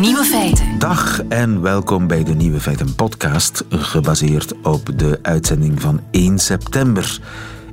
Nieuwe 0.00 0.24
feiten. 0.24 0.78
Dag 0.78 1.22
en 1.28 1.62
welkom 1.62 2.06
bij 2.06 2.24
de 2.24 2.34
Nieuwe 2.34 2.60
Feiten 2.60 2.94
podcast, 2.94 3.64
gebaseerd 3.70 4.54
op 4.62 4.98
de 4.98 5.18
uitzending 5.22 5.80
van 5.80 6.00
1 6.10 6.38
september. 6.38 7.18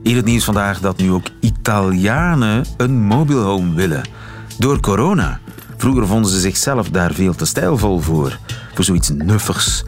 In 0.04 0.15
het 0.15 0.25
nieuws 0.25 0.43
vandaag 0.43 0.79
dat 0.79 0.97
nu 0.97 1.11
ook 1.11 1.25
Italianen 1.39 2.65
een 2.78 3.01
mobile 3.01 3.39
home 3.39 3.73
willen. 3.73 4.09
Door 4.57 4.79
corona. 4.79 5.39
Vroeger 5.78 6.07
vonden 6.07 6.32
ze 6.32 6.39
zichzelf 6.39 6.89
daar 6.89 7.14
veel 7.14 7.36
te 7.36 7.46
stijlvol 7.46 8.00
voor. 8.00 8.39
Voor 8.74 8.83
zoiets 8.83 9.10
nuffigs, 9.10 9.83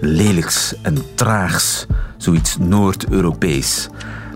lelijks 0.00 0.74
en 0.82 0.96
traags. 1.14 1.86
Zoiets 2.16 2.56
Noord-Europees. 2.58 3.88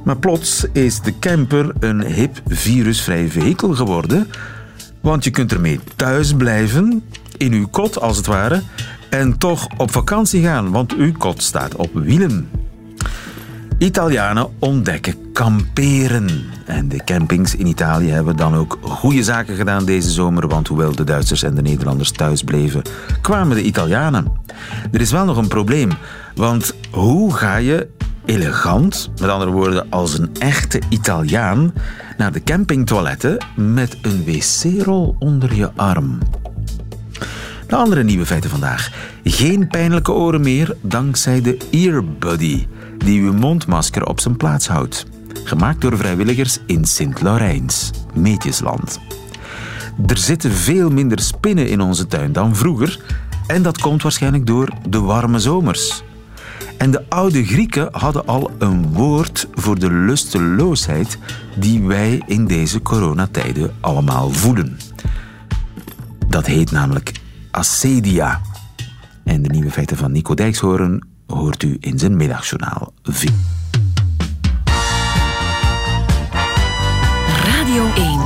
Maar 0.05 0.17
plots 0.17 0.65
is 0.73 1.01
de 1.01 1.19
camper 1.19 1.73
een 1.81 2.03
hip, 2.03 2.41
virusvrij 2.47 3.29
vehikel 3.29 3.75
geworden. 3.75 4.29
Want 5.01 5.25
je 5.25 5.31
kunt 5.31 5.53
ermee 5.53 5.81
thuis 5.97 6.35
blijven, 6.35 7.05
in 7.43 7.53
uw 7.53 7.69
kot 7.71 8.01
als 8.01 8.17
het 8.17 8.27
ware, 8.27 8.63
en 9.11 9.39
toch 9.39 9.69
op 9.77 9.91
vakantie 9.91 10.43
gaan, 10.43 10.71
want 10.71 10.95
uw 10.95 11.13
kot 11.13 11.43
staat 11.43 11.77
op 11.77 11.91
wielen. 11.93 12.51
Italianen 13.79 14.49
ontdekken 14.59 15.33
kamperen. 15.33 16.29
En 16.67 16.89
de 16.89 17.05
campings 17.05 17.55
in 17.55 17.67
Italië 17.67 18.11
hebben 18.11 18.37
dan 18.37 18.55
ook 18.55 18.79
goede 18.83 19.23
zaken 19.23 19.57
gedaan 19.57 19.85
deze 19.85 20.11
zomer, 20.11 20.49
want 20.49 20.69
hoewel 20.69 20.95
de 20.95 21.05
Duitsers 21.05 21.43
en 21.43 21.55
de 21.55 21.63
Nederlanders 21.63 22.11
thuis 22.11 22.43
bleven, 22.43 22.83
kwamen 23.21 23.57
de 23.57 23.63
Italianen. 23.63 24.33
Er 24.93 25.01
is 25.01 25.11
wel 25.11 25.25
nog 25.25 25.37
een 25.37 25.49
probleem, 25.49 25.91
want 26.35 26.75
hoe 26.91 27.35
ga 27.35 27.57
je 27.57 27.89
elegant, 28.25 29.11
met 29.21 29.31
andere 29.31 29.51
woorden 29.51 29.87
als 29.91 30.19
een 30.19 30.31
echte 30.39 30.81
Italiaan, 30.89 31.73
naar 32.17 32.33
de 32.33 32.43
campingtoiletten 32.43 33.39
met 33.57 33.99
een 34.03 34.25
wc-rol 34.25 35.17
onder 35.19 35.55
je 35.55 35.71
arm? 35.77 36.19
De 37.73 37.79
andere 37.79 38.05
nieuwe 38.05 38.27
feiten 38.27 38.51
vandaag. 38.51 38.91
Geen 39.25 39.69
pijnlijke 39.69 40.13
oren 40.13 40.41
meer 40.41 40.77
dankzij 40.81 41.41
de 41.41 41.57
Earbuddy, 41.71 42.67
die 42.99 43.21
uw 43.21 43.33
mondmasker 43.33 44.07
op 44.07 44.21
zijn 44.21 44.37
plaats 44.37 44.69
houdt. 44.69 45.07
Gemaakt 45.45 45.81
door 45.81 45.97
vrijwilligers 45.97 46.59
in 46.67 46.85
Sint-Laurijns, 46.85 47.91
Meetjesland. 48.15 49.01
Er 50.07 50.17
zitten 50.17 50.53
veel 50.53 50.91
minder 50.91 51.21
spinnen 51.21 51.69
in 51.69 51.81
onze 51.81 52.07
tuin 52.07 52.33
dan 52.33 52.57
vroeger 52.57 53.01
en 53.47 53.63
dat 53.63 53.81
komt 53.81 54.03
waarschijnlijk 54.03 54.47
door 54.47 54.69
de 54.89 55.01
warme 55.01 55.39
zomers. 55.39 56.03
En 56.79 56.91
de 56.91 57.05
oude 57.09 57.45
Grieken 57.45 57.89
hadden 57.91 58.27
al 58.27 58.51
een 58.59 58.93
woord 58.93 59.49
voor 59.55 59.79
de 59.79 59.93
lusteloosheid 59.93 61.19
die 61.57 61.83
wij 61.83 62.23
in 62.27 62.47
deze 62.47 62.83
coronatijden 62.83 63.75
allemaal 63.81 64.31
voelen. 64.31 64.79
Dat 66.29 66.47
heet 66.47 66.71
namelijk 66.71 67.21
acedia. 67.53 68.41
En 69.25 69.43
de 69.43 69.49
nieuwe 69.49 69.71
feiten 69.71 69.97
van 69.97 70.13
Nico 70.13 70.35
Dijkshoorn 70.35 71.07
hoort 71.27 71.63
u 71.63 71.77
in 71.81 71.99
zijn 71.99 72.17
middagjournaal. 72.17 72.93
V. 73.03 73.29
Radio 77.45 77.93
1. 77.95 78.21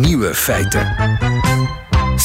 Nieuwe 0.00 0.34
feiten. 0.34 1.27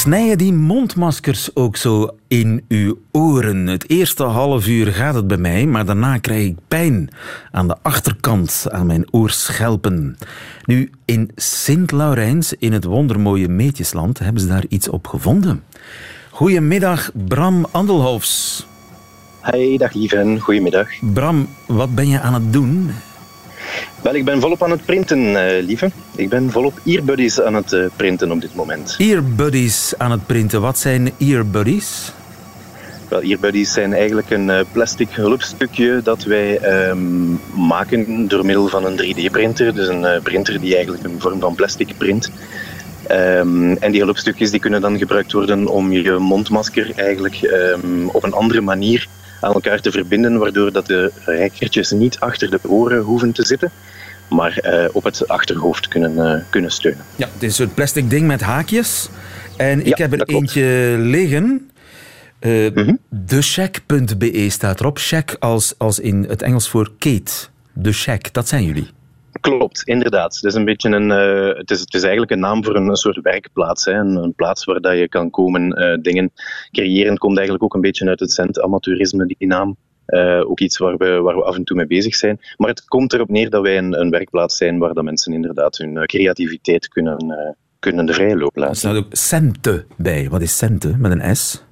Snijden 0.04 0.38
die 0.38 0.52
mondmaskers 0.52 1.56
ook 1.56 1.76
zo 1.76 2.08
in 2.28 2.64
uw 2.68 2.98
oren? 3.12 3.66
Het 3.66 3.90
eerste 3.90 4.22
half 4.22 4.66
uur 4.66 4.86
gaat 4.86 5.14
het 5.14 5.26
bij 5.26 5.36
mij, 5.36 5.66
maar 5.66 5.84
daarna 5.84 6.18
krijg 6.18 6.46
ik 6.46 6.56
pijn 6.68 7.08
aan 7.50 7.68
de 7.68 7.76
achterkant, 7.82 8.66
aan 8.70 8.86
mijn 8.86 9.04
oorschelpen. 9.10 10.16
Nu, 10.64 10.90
in 11.04 11.30
Sint-Laurijns, 11.34 12.52
in 12.52 12.72
het 12.72 12.84
wondermooie 12.84 13.48
Meetjesland, 13.48 14.18
hebben 14.18 14.42
ze 14.42 14.48
daar 14.48 14.64
iets 14.68 14.88
op 14.88 15.06
gevonden. 15.06 15.62
Goedemiddag, 16.30 17.10
Bram 17.26 17.66
Andelhofs. 17.70 18.66
Hey, 19.40 19.76
dag 19.76 19.92
lieve, 19.92 20.36
goedemiddag. 20.40 20.88
Bram, 21.12 21.48
wat 21.66 21.94
ben 21.94 22.08
je 22.08 22.20
aan 22.20 22.34
het 22.34 22.52
doen? 22.52 22.90
Wel, 24.02 24.14
ik 24.14 24.24
ben 24.24 24.40
volop 24.40 24.62
aan 24.62 24.70
het 24.70 24.84
printen, 24.84 25.46
eh, 25.46 25.62
lieve. 25.62 25.90
Ik 26.16 26.28
ben 26.28 26.50
volop 26.50 26.80
earbuddies 26.84 27.40
aan 27.40 27.54
het 27.54 27.72
eh, 27.72 27.84
printen 27.96 28.30
op 28.30 28.40
dit 28.40 28.54
moment. 28.54 28.96
Earbuddies 28.98 29.94
aan 29.98 30.10
het 30.10 30.26
printen. 30.26 30.60
Wat 30.60 30.78
zijn 30.78 31.12
earbuddies? 31.18 32.12
Wel, 33.08 33.20
earbuddies 33.22 33.72
zijn 33.72 33.92
eigenlijk 33.92 34.30
een 34.30 34.50
eh, 34.50 34.60
plastic 34.72 35.08
hulpstukje 35.10 36.00
dat 36.02 36.24
wij 36.24 36.58
ehm, 36.58 37.32
maken 37.68 38.28
door 38.28 38.44
middel 38.44 38.68
van 38.68 38.84
een 38.84 39.00
3D-printer. 39.02 39.74
Dus 39.74 39.88
een 39.88 40.06
printer 40.22 40.60
die 40.60 40.74
eigenlijk 40.74 41.04
een 41.04 41.20
vorm 41.20 41.40
van 41.40 41.54
plastic 41.54 41.94
print. 41.98 42.30
Ehm, 43.06 43.72
en 43.72 43.92
die 43.92 44.02
hulpstukjes 44.02 44.50
die 44.50 44.60
kunnen 44.60 44.80
dan 44.80 44.98
gebruikt 44.98 45.32
worden 45.32 45.66
om 45.66 45.92
je 45.92 46.12
mondmasker 46.12 46.92
eigenlijk 46.96 47.42
ehm, 47.42 48.06
op 48.06 48.24
een 48.24 48.32
andere 48.32 48.60
manier 48.60 49.08
aan 49.44 49.52
elkaar 49.52 49.80
te 49.80 49.90
verbinden, 49.90 50.38
waardoor 50.38 50.72
dat 50.72 50.86
de 50.86 51.12
rijkertjes 51.24 51.90
niet 51.90 52.18
achter 52.20 52.50
de 52.50 52.58
oren 52.62 53.00
hoeven 53.02 53.32
te 53.32 53.44
zitten, 53.44 53.70
maar 54.28 54.58
eh, 54.58 54.88
op 54.92 55.04
het 55.04 55.28
achterhoofd 55.28 55.88
kunnen, 55.88 56.32
eh, 56.34 56.40
kunnen 56.50 56.70
steunen. 56.70 57.04
Ja, 57.16 57.28
het 57.32 57.42
is 57.42 57.48
een 57.48 57.54
soort 57.54 57.74
plastic 57.74 58.10
ding 58.10 58.26
met 58.26 58.40
haakjes. 58.40 59.08
En 59.56 59.86
ik 59.86 59.98
Ja, 59.98 60.08
heb 60.08 60.12
er 60.20 60.28
eentje 60.28 60.96
liggen. 60.98 61.68
Mhm. 62.40 62.94
Decheck.be 63.08 64.46
staat 64.50 64.80
erop. 64.80 64.98
Check 64.98 65.36
als, 65.38 65.74
als 65.78 65.98
in 65.98 66.24
het 66.28 66.42
Engels 66.42 66.68
voor 66.68 66.90
Kate. 66.98 67.32
De 67.72 67.92
check, 67.92 68.32
dat 68.32 68.48
zijn 68.48 68.64
jullie. 68.64 68.88
Klopt, 69.40 69.82
inderdaad. 69.82 70.34
Het 70.34 70.44
is, 70.44 70.54
een 70.54 70.64
beetje 70.64 70.90
een, 70.90 71.10
eh, 71.10 71.58
het 71.58 71.70
is, 71.70 71.80
het 71.80 71.94
is 71.94 72.02
eigenlijk 72.02 72.32
een 72.32 72.40
naam 72.40 72.64
voor 72.64 72.76
een, 72.76 72.96
soort 72.96 73.20
werkplaats. 73.22 73.84
Hè. 73.84 73.92
Een, 73.92 74.16
een 74.16 74.34
plaats 74.34 74.64
waar 74.64 74.80
dat 74.80 74.98
je 74.98 75.08
kan 75.08 75.30
komen 75.30 75.72
eh, 75.72 75.98
dingen 76.02 76.32
creëren. 76.70 77.18
Komt 77.18 77.36
eigenlijk 77.36 77.64
ook 77.64 77.74
een 77.74 77.80
beetje 77.80 78.08
uit 78.08 78.20
het 78.20 78.32
cent 78.32 78.60
amateurisme, 78.60 79.26
die 79.26 79.46
naam. 79.46 79.76
Eh, 80.06 80.50
ook 80.50 80.60
iets 80.60 80.78
waar 80.78 80.96
we, 80.96 81.20
waar 81.20 81.36
we 81.36 81.42
af 81.42 81.56
en 81.56 81.64
toe 81.64 81.76
mee 81.76 81.86
bezig 81.86 82.14
zijn. 82.14 82.40
Maar 82.56 82.68
het 82.68 82.84
komt 82.84 83.12
erop 83.12 83.28
neer 83.28 83.50
dat 83.50 83.62
wij 83.62 83.78
een, 83.78 84.00
een 84.00 84.10
werkplaats 84.10 84.56
zijn 84.56 84.78
waar 84.78 84.94
dat 84.94 85.04
mensen 85.04 85.32
inderdaad 85.32 85.76
hun 85.76 86.06
creativiteit 86.06 86.88
kunnen, 86.88 87.16
kunnen 87.78 88.06
de 88.06 88.12
vrije 88.12 88.36
loop 88.36 88.54
Er 88.54 88.60
laten. 88.60 88.76
staat 88.76 88.96
ook 88.96 89.06
cente 89.10 89.84
bij. 89.96 90.28
Wat 90.30 90.42
is 90.42 90.56
cente 90.56 90.96
met 90.98 91.12
een 91.12 91.36
S? 91.36 91.64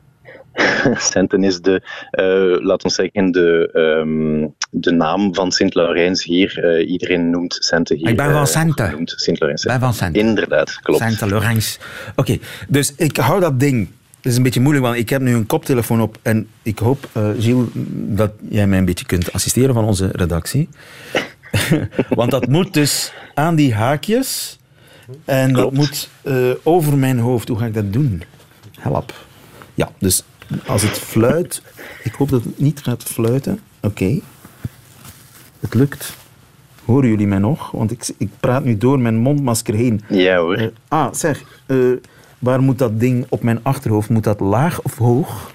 Centen 1.12 1.44
is 1.44 1.60
de, 1.60 1.82
eh 2.10 2.64
laat 2.64 2.84
ons 2.84 2.94
zeggen, 2.94 3.30
de, 3.30 3.70
ehm, 3.72 4.48
de 4.70 4.90
naam 4.90 5.34
van 5.34 5.52
Sint-Laurijns 5.52 6.24
hier. 6.24 6.64
Eh, 6.64 6.90
iedereen 6.90 7.30
noemt 7.30 7.56
Centen 7.60 7.96
hier. 7.96 8.08
Ik 8.08 8.16
ben 8.16 8.30
van 8.30 8.40
eh, 8.40 8.46
Centen. 8.46 8.88
genoemd 8.88 9.14
Sint-Laurijns. 9.16 9.64
Ik 9.64 9.70
ben 9.70 9.80
van 9.80 9.94
Centen. 9.94 10.20
Inderdaad, 10.20 10.78
klopt. 10.82 11.00
Sainte 11.00 11.28
Laurens. 11.28 11.78
Oké, 12.16 12.38
dus 12.68 12.94
ik 12.96 13.16
hou 13.16 13.40
dat 13.40 13.60
ding. 13.60 13.88
Het 14.16 14.30
is 14.30 14.36
een 14.36 14.42
beetje 14.42 14.60
moeilijk, 14.60 14.86
want 14.86 14.98
ik 14.98 15.08
heb 15.08 15.20
nu 15.20 15.34
een 15.34 15.46
koptelefoon 15.46 16.00
op. 16.00 16.18
En 16.22 16.48
ik 16.62 16.78
hoop, 16.78 17.08
eh 17.12 17.28
Gilles, 17.38 17.68
dat 17.94 18.32
jij 18.48 18.66
mij 18.66 18.78
een 18.78 18.84
beetje 18.84 19.06
kunt 19.06 19.32
assisteren 19.32 19.74
van 19.74 19.84
onze 19.84 20.08
redactie. 20.12 20.68
want 22.08 22.30
dat 22.30 22.46
moet 22.46 22.74
dus 22.74 23.12
aan 23.34 23.54
die 23.54 23.74
haakjes. 23.74 24.58
En 25.24 25.52
dat 25.52 25.72
moet 25.72 26.08
eh, 26.22 26.50
over 26.62 26.98
mijn 26.98 27.18
hoofd. 27.18 27.48
Hoe 27.48 27.58
ga 27.58 27.64
ik 27.66 27.74
dat 27.74 27.92
doen? 27.92 28.22
Help. 28.80 29.14
Ja, 29.74 29.90
dus 29.98 30.22
als 30.66 30.82
het 30.82 30.98
fluit... 30.98 31.62
Ik 32.02 32.12
hoop 32.12 32.28
dat 32.28 32.44
het 32.44 32.58
niet 32.58 32.80
gaat 32.82 33.02
fluiten. 33.02 33.60
Oké. 33.80 34.20
Het 35.60 35.74
lukt. 35.74 36.16
Horen 36.84 37.08
jullie 37.08 37.26
mij 37.26 37.38
nog? 37.38 37.70
Want 37.70 37.90
ik, 37.90 38.10
ik 38.16 38.28
praat 38.40 38.64
nu 38.64 38.78
door 38.78 39.00
mijn 39.00 39.16
mondmasker 39.16 39.74
heen. 39.74 40.00
Ja 40.08 40.36
hoor. 40.38 40.56
Eh, 40.56 40.66
ah, 40.88 41.12
zeg, 41.14 41.42
eh, 41.66 41.76
waar 42.38 42.62
moet 42.62 42.78
dat 42.78 43.00
ding 43.00 43.26
op 43.28 43.42
mijn 43.42 43.60
achterhoofd? 43.62 44.08
Moet 44.08 44.24
dat 44.24 44.40
laag 44.40 44.82
of 44.82 44.96
hoog? 44.96 45.54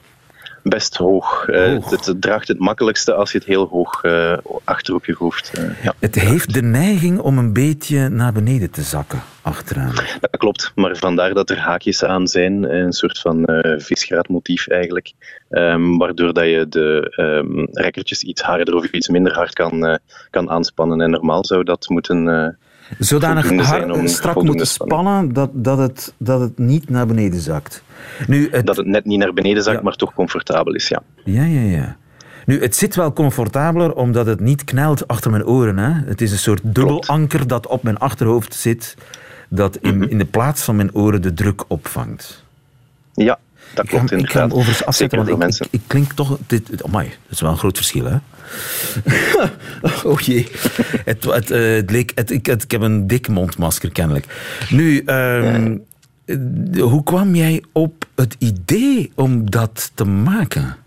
Best 0.69 0.95
hoog. 0.97 1.47
Eh, 1.47 1.71
Hoog. 1.71 1.89
Het, 1.89 2.06
het 2.06 2.21
draagt 2.21 2.47
het 2.47 2.59
makkelijkste 2.59 3.13
als 3.13 3.31
je 3.31 3.38
het 3.38 3.47
heel 3.47 3.68
hoog 3.68 4.03
eh, 4.03 4.38
achter 4.63 4.95
op 4.95 5.06
je 5.06 5.15
hoofd. 5.18 5.51
eh, 5.53 5.83
ja. 5.83 5.94
Het 6.00 6.15
heeft 6.15 6.53
de 6.53 6.62
neiging 6.62 7.19
om 7.19 7.38
een 7.38 7.53
beetje 7.53 8.09
naar 8.09 8.33
beneden 8.33 8.71
te 8.71 8.81
zakken 8.81 9.21
achteraan. 9.42 9.95
Dat 10.19 10.38
klopt, 10.38 10.71
maar 10.75 10.95
vandaar 10.95 11.33
dat 11.33 11.50
er 11.50 11.59
haakjes 11.59 12.03
aan 12.03 12.27
zijn, 12.27 12.75
een 12.75 12.94
soort 12.94 13.19
van 13.19 13.45
eh 13.45 13.80
visgraatmotief 13.80 14.68
eigenlijk, 14.68 15.12
ehm, 15.50 15.97
waardoor 15.97 16.33
dat 16.33 16.45
je 16.45 16.65
de 16.69 17.13
ehm 17.15 17.65
rekkertjes 17.71 18.24
iets 18.24 18.42
harder 18.42 18.75
of 18.75 18.86
iets 18.92 19.07
minder 19.07 19.33
hard 19.33 19.53
kan, 19.53 20.00
kan 20.30 20.50
aanspannen. 20.50 21.01
En 21.01 21.09
normaal 21.09 21.45
zou 21.45 21.63
dat 21.63 21.89
moeten... 21.89 22.57
Zodanig 23.00 23.45
Voldoende 23.45 23.63
har- 23.69 23.80
zijn 23.80 23.92
om 23.92 24.07
strak 24.07 24.44
moeten 24.44 24.68
spannen 24.68 25.34
dat, 25.34 25.50
dat, 25.54 25.78
het, 25.78 26.13
dat 26.18 26.39
het 26.39 26.57
niet 26.57 26.89
naar 26.89 27.07
beneden 27.07 27.39
zakt. 27.39 27.84
Nu, 28.28 28.48
het, 28.51 28.66
dat 28.66 28.78
het 28.78 28.86
net 28.86 29.06
niet 29.06 29.19
naar 29.19 29.34
beneden 29.34 29.63
zakt, 29.63 29.78
Ja. 29.78 29.84
maar 29.84 29.95
toch 29.95 30.13
comfortabel 30.13 30.74
is, 30.74 30.88
ja. 30.88 31.01
Ja, 31.24 31.44
ja, 31.44 31.62
ja. 31.62 31.95
Nu, 32.45 32.62
het 32.62 32.75
zit 32.75 32.95
wel 32.95 33.13
comfortabeler 33.13 33.94
omdat 33.95 34.25
het 34.25 34.39
niet 34.39 34.63
knelt 34.63 35.07
achter 35.07 35.31
mijn 35.31 35.45
oren. 35.45 35.78
Hè? 35.78 35.92
Het 36.06 36.22
is 36.22 36.31
een 36.31 36.38
soort 36.38 36.62
dubbelanker 36.63 37.48
dat 37.48 37.68
op 37.68 37.84
mijn 37.84 37.98
achterhoofd 37.98 38.54
zit, 38.54 38.95
dat 39.50 39.78
in, 39.78 39.98
Mhm. 39.98 40.10
in 40.10 40.18
de 40.18 40.25
plaats 40.25 40.62
van 40.63 40.75
mijn 40.75 40.95
oren 40.95 41.22
de 41.22 41.33
druk 41.33 41.63
opvangt. 41.68 42.44
Ja, 43.13 43.40
dat 43.74 43.88
klopt 43.88 44.04
ik 44.04 44.12
inderdaad. 44.12 44.46
Ik 44.46 44.50
ga 44.50 44.56
overigens 44.56 44.86
afzetten, 44.86 45.38
want 45.38 45.44
ik, 45.44 45.66
ik, 45.66 45.68
ik, 45.72 45.81
klink 45.88 46.14
toch... 46.14 46.38
Dit, 46.48 46.84
amai, 46.84 47.08
dat 47.08 47.31
is 47.31 47.42
wel 47.42 47.52
een 47.52 47.58
groot 47.58 47.78
verschil, 47.78 48.06
hè? 48.06 48.18
oh 50.10 50.19
jee. 50.19 50.48
het, 51.06 51.24
het, 51.24 51.52
uh, 51.52 51.75
het 51.75 51.92
leek, 51.92 52.12
het, 52.16 52.31
ik, 52.31 52.48
ik 52.48 52.72
heb 52.72 52.81
een 52.81 53.08
dik 53.08 53.28
mondmasker, 53.28 53.92
kennelijk. 53.92 54.25
Nu, 54.69 55.04
um, 55.06 55.84
ja. 56.25 56.81
hoe 56.81 57.04
kwam 57.04 57.36
jij 57.36 57.64
op 57.72 58.06
het 58.16 58.36
idee 58.40 59.12
om 59.16 59.52
dat 59.52 59.92
te 59.94 60.04
maken? 60.04 60.78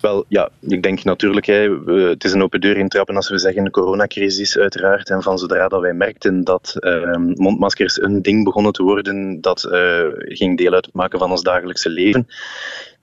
Wel, 0.00 0.24
ja, 0.28 0.50
ik 0.60 0.82
denk 0.82 1.04
natuurlijk, 1.04 1.46
hè, 1.46 1.70
het 2.08 2.24
is 2.24 2.32
een 2.32 2.42
open 2.42 2.60
deur 2.60 2.76
intrappen 2.76 3.16
als 3.16 3.28
we 3.28 3.38
zeggen 3.38 3.64
de 3.64 3.70
coronacrisis 3.70 4.58
uiteraard. 4.58 5.10
En 5.10 5.22
van 5.22 5.38
zodra 5.38 5.68
dat 5.68 5.80
wij 5.80 5.92
merkten 5.92 6.44
dat 6.44 6.74
uh, 6.78 7.16
mondmaskers 7.16 8.02
een 8.02 8.22
ding 8.22 8.44
begonnen 8.44 8.72
te 8.72 8.82
worden, 8.82 9.40
dat 9.40 9.68
uh, 9.70 10.04
ging 10.14 10.58
deel 10.58 10.72
uitmaken 10.72 11.18
van 11.18 11.30
ons 11.30 11.42
dagelijkse 11.42 11.90
leven, 11.90 12.26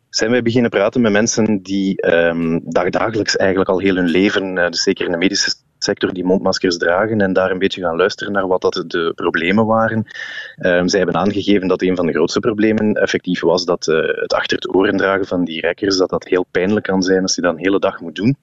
zijn 0.10 0.32
wij 0.32 0.42
beginnen 0.42 0.70
praten 0.70 1.02
met 1.02 1.12
mensen 1.12 1.62
die 1.62 2.14
um, 2.14 2.62
dagdagelijks 2.64 3.36
eigenlijk 3.36 3.70
al 3.70 3.80
heel 3.80 3.96
hun 3.96 4.10
leven, 4.10 4.58
uh, 4.58 4.70
dus 4.70 4.84
zeker 4.84 5.06
in 5.06 5.12
de 5.12 5.18
medische 5.18 5.54
sector, 5.80 6.14
die 6.14 6.26
mondmaskers 6.26 6.78
dragen 6.78 7.22
en 7.22 7.34
daar 7.34 7.52
een 7.52 7.60
beetje 7.60 7.82
gaan 7.82 7.98
luisteren 7.98 8.34
naar 8.34 8.48
wat 8.48 8.62
dat 8.62 8.84
de 8.88 9.12
problemen 9.16 9.66
waren. 9.66 10.06
Um, 10.60 10.88
zij 10.88 11.00
hebben 11.00 11.18
aangegeven 11.18 11.68
dat 11.68 11.82
een 11.82 11.96
van 11.96 12.06
de 12.06 12.14
grootste 12.14 12.40
problemen 12.40 12.94
effectief 12.94 13.42
was 13.42 13.66
dat 13.66 13.88
uh, 13.88 13.96
het 14.22 14.34
achter 14.34 14.58
het 14.58 14.76
oren 14.76 14.98
dragen 14.98 15.26
van 15.26 15.44
die 15.44 15.62
rekkers, 15.62 15.98
dat 15.98 16.10
dat 16.10 16.28
heel 16.28 16.46
pijnlijk 16.52 16.86
kan 16.86 17.04
zijn 17.04 17.22
als 17.22 17.36
je 17.36 17.42
dat 17.42 17.54
een 17.54 17.60
hele 17.60 17.80
dag 17.80 18.00
moet 18.00 18.16
doen. 18.16 18.38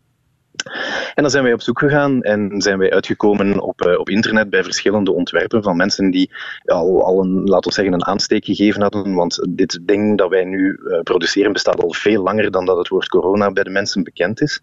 En 1.15 1.23
dan 1.23 1.31
zijn 1.31 1.45
wij 1.45 1.53
op 1.53 1.63
zoek 1.63 1.79
gegaan 1.79 2.23
en 2.23 2.61
zijn 2.61 2.79
wij 2.79 2.93
uitgekomen 2.93 3.61
op, 3.61 3.87
uh, 3.87 3.99
op 3.99 4.09
internet 4.09 4.51
bij 4.51 4.65
verschillende 4.65 5.13
ontwerpen 5.13 5.63
van 5.63 5.77
mensen 5.77 6.11
die 6.11 6.31
al, 6.65 7.05
al 7.05 7.21
een, 7.21 7.45
laten 7.45 7.69
we 7.69 7.75
zeggen, 7.75 7.95
een 7.95 8.07
aansteek 8.07 8.45
gegeven 8.45 8.83
hadden. 8.83 9.15
Want 9.15 9.47
dit 9.49 9.79
ding 9.83 10.19
dat 10.19 10.29
wij 10.31 10.45
nu 10.45 10.81
uh, 10.83 11.01
produceren 11.01 11.53
bestaat 11.53 11.83
al 11.83 11.93
veel 11.93 12.23
langer 12.23 12.51
dan 12.51 12.65
dat 12.65 12.77
het 12.77 12.89
woord 12.89 13.09
corona 13.09 13.53
bij 13.53 13.63
de 13.63 13.71
mensen 13.71 14.03
bekend 14.03 14.41
is. 14.41 14.63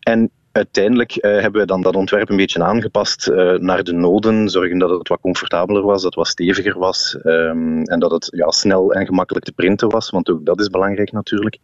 En 0.00 0.30
uiteindelijk 0.58 1.16
uh, 1.16 1.40
hebben 1.40 1.60
we 1.60 1.66
dan 1.66 1.82
dat 1.82 1.96
ontwerp 1.96 2.30
een 2.30 2.36
beetje 2.36 2.64
aangepast 2.64 3.28
uh, 3.28 3.52
naar 3.52 3.84
de 3.84 3.92
noden, 3.92 4.48
zorgen 4.48 4.78
dat 4.78 4.90
het 4.90 5.08
wat 5.08 5.20
comfortabeler 5.20 5.82
was, 5.82 6.02
dat 6.02 6.04
het 6.04 6.14
wat 6.14 6.26
steviger 6.26 6.78
was 6.78 7.18
um, 7.24 7.82
en 7.82 8.00
dat 8.00 8.10
het 8.10 8.28
ja, 8.30 8.50
snel 8.50 8.92
en 8.92 9.06
gemakkelijk 9.06 9.44
te 9.44 9.52
printen 9.52 9.88
was, 9.88 10.10
want 10.10 10.30
ook 10.30 10.44
dat 10.44 10.60
is 10.60 10.68
belangrijk 10.68 11.12
natuurlijk. 11.12 11.58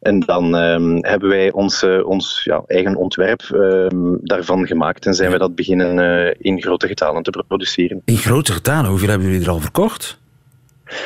En 0.00 0.20
dan 0.20 0.54
um, 0.54 1.04
hebben 1.04 1.28
wij 1.28 1.52
ons, 1.52 1.82
uh, 1.82 2.06
ons 2.06 2.40
ja, 2.44 2.62
eigen 2.66 2.96
ontwerp 2.96 3.42
um, 3.52 4.18
daarvan 4.22 4.66
gemaakt 4.66 5.06
en 5.06 5.14
zijn 5.14 5.30
we 5.30 5.38
dat 5.38 5.54
beginnen 5.54 6.36
in 6.38 6.62
grote 6.62 6.86
getalen 6.86 7.22
te 7.22 7.44
produceren. 7.48 8.02
In 8.04 8.16
grote 8.16 8.52
getalen? 8.52 8.90
Hoeveel 8.90 9.08
hebben 9.08 9.28
jullie 9.28 9.44
er 9.44 9.50
al 9.50 9.60
verkocht? 9.60 10.20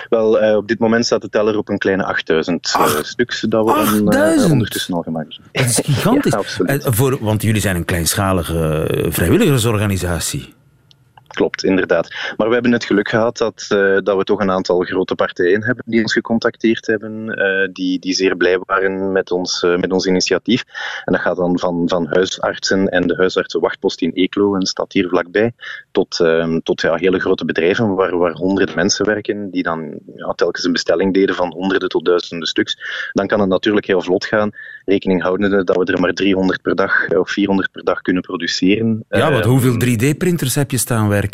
Wel, 0.09 0.43
uh, 0.43 0.56
op 0.56 0.69
dit 0.69 0.79
moment 0.79 1.06
staat 1.06 1.23
de 1.23 1.29
teller 1.29 1.59
op 1.59 1.69
een 1.69 1.79
kleine 1.79 2.05
8000 2.05 2.73
Ach, 2.77 3.06
stuks 3.06 3.41
dat 3.41 3.65
we 3.65 3.73
8000? 3.73 4.53
ondertussen 4.53 4.94
al 4.94 5.03
gemaakt 5.03 5.38
hebben. 5.43 5.50
Dat 5.53 5.65
is 5.67 5.81
gigantisch. 5.94 6.33
Ja, 6.33 6.38
absoluut. 6.38 6.87
voor, 6.88 7.17
want 7.21 7.43
jullie 7.43 7.61
zijn 7.61 7.77
een 7.77 7.85
kleinschalige 7.85 8.88
vrijwilligersorganisatie 9.11 10.55
klopt, 11.37 11.65
inderdaad. 11.65 12.15
Maar 12.37 12.49
we 12.49 12.55
hebben 12.55 12.73
het 12.73 12.85
geluk 12.85 13.09
gehad 13.09 13.37
dat, 13.37 13.67
uh, 13.73 13.99
dat 14.03 14.17
we 14.17 14.25
toch 14.25 14.41
een 14.41 14.50
aantal 14.50 14.81
grote 14.81 15.15
partijen 15.15 15.65
hebben 15.65 15.85
die 15.87 16.03
ons 16.03 16.12
gecontacteerd 16.12 16.87
hebben, 16.87 17.12
uh, 17.38 17.69
die, 17.73 17.99
die 17.99 18.15
zeer 18.15 18.37
blij 18.37 18.59
waren 18.65 19.12
met 19.12 19.31
ons, 19.31 19.62
uh, 19.62 19.77
met 19.77 19.93
ons 19.93 20.06
initiatief. 20.06 20.65
En 21.05 21.12
dat 21.12 21.23
gaat 21.23 21.37
dan 21.37 21.59
van, 21.59 21.88
van 21.88 22.06
huisartsen 22.06 22.88
en 22.88 23.06
de 23.06 23.17
huisartsenwachtpost 23.17 24.00
in 24.00 24.12
Eeklo, 24.12 24.55
een 24.55 24.67
stad 24.67 24.93
hier 24.93 25.09
vlakbij, 25.09 25.53
tot, 25.91 26.21
ehm, 26.21 26.59
tot 26.62 26.81
ja, 26.81 26.94
hele 26.94 27.21
grote 27.21 27.44
bedrijven 27.44 27.94
waar, 27.94 28.19
waar 28.19 28.32
honderden 28.32 28.75
mensen 28.75 29.06
werken, 29.06 29.50
die 29.50 29.62
dan 29.62 29.99
ja, 30.17 30.32
telkens 30.32 30.65
een 30.65 30.73
bestelling 30.73 31.15
deden 31.15 31.35
van 31.35 31.53
honderden 31.53 31.89
tot 31.89 32.05
duizenden 32.05 32.49
stuks. 32.49 32.79
Dan 33.12 33.27
kan 33.27 33.41
het 33.41 33.49
natuurlijk 33.49 33.87
heel 33.87 34.03
vlot 34.03 34.25
gaan, 34.25 34.50
rekening 34.85 35.23
houdende 35.23 35.65
dat 35.65 35.77
we 35.77 35.93
er 35.93 36.00
maar 36.00 36.12
300 36.12 36.62
per 36.62 36.75
dag 36.75 37.09
of 37.09 37.31
400 37.31 37.71
per 37.71 37.85
dag 37.85 38.00
kunnen 38.00 38.23
produceren. 38.23 39.05
Ja, 39.09 39.31
want 39.32 39.44
hoeveel 39.44 39.75
3D-printers 39.75 40.55
heb 40.55 40.71
je 40.71 40.79
staan 40.79 41.09
werken? 41.09 41.25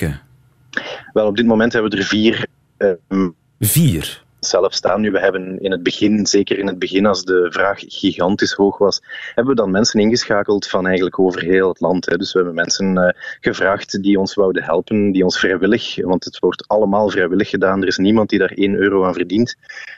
Wel, 1.13 1.27
op 1.27 1.37
dit 1.37 1.47
moment 1.47 1.73
hebben 1.73 1.91
we 1.91 1.97
er 1.97 2.05
vier. 2.05 2.47
Um, 2.79 3.35
vier? 3.59 4.25
Zelf 4.45 4.75
staan 4.75 5.01
nu. 5.01 5.11
We 5.11 5.19
hebben 5.19 5.61
in 5.61 5.71
het 5.71 5.83
begin, 5.83 6.27
zeker 6.27 6.59
in 6.59 6.67
het 6.67 6.79
begin, 6.79 7.07
als 7.07 7.25
de 7.25 7.47
vraag 7.51 7.79
gigantisch 7.87 8.53
hoog 8.53 8.79
was, 8.79 9.01
hebben 9.35 9.55
we 9.55 9.61
dan 9.61 9.71
mensen 9.71 10.01
ingeschakeld 10.01 10.67
van 10.67 10.87
eigenlijk 10.87 11.19
over 11.19 11.43
heel 11.43 11.69
het 11.69 11.81
land. 11.81 12.07
Hè. 12.07 12.17
Dus 12.17 12.33
we 12.33 12.39
hebben 12.39 12.55
mensen 12.55 12.99
uh, 12.99 13.09
gevraagd 13.41 14.03
die 14.03 14.19
ons 14.19 14.35
wouden 14.35 14.63
helpen, 14.63 15.13
die 15.13 15.25
ons 15.25 15.39
vrijwillig, 15.39 16.03
want 16.03 16.25
het 16.25 16.39
wordt 16.39 16.69
allemaal 16.69 17.09
vrijwillig 17.09 17.49
gedaan. 17.49 17.83
Er 17.83 17.89
is 17.89 17.97
niemand 17.97 18.29
die 18.29 18.39
daar 18.39 18.53
1 18.55 18.75
euro 18.75 19.05
aan 19.05 19.15
verdient. 19.15 19.57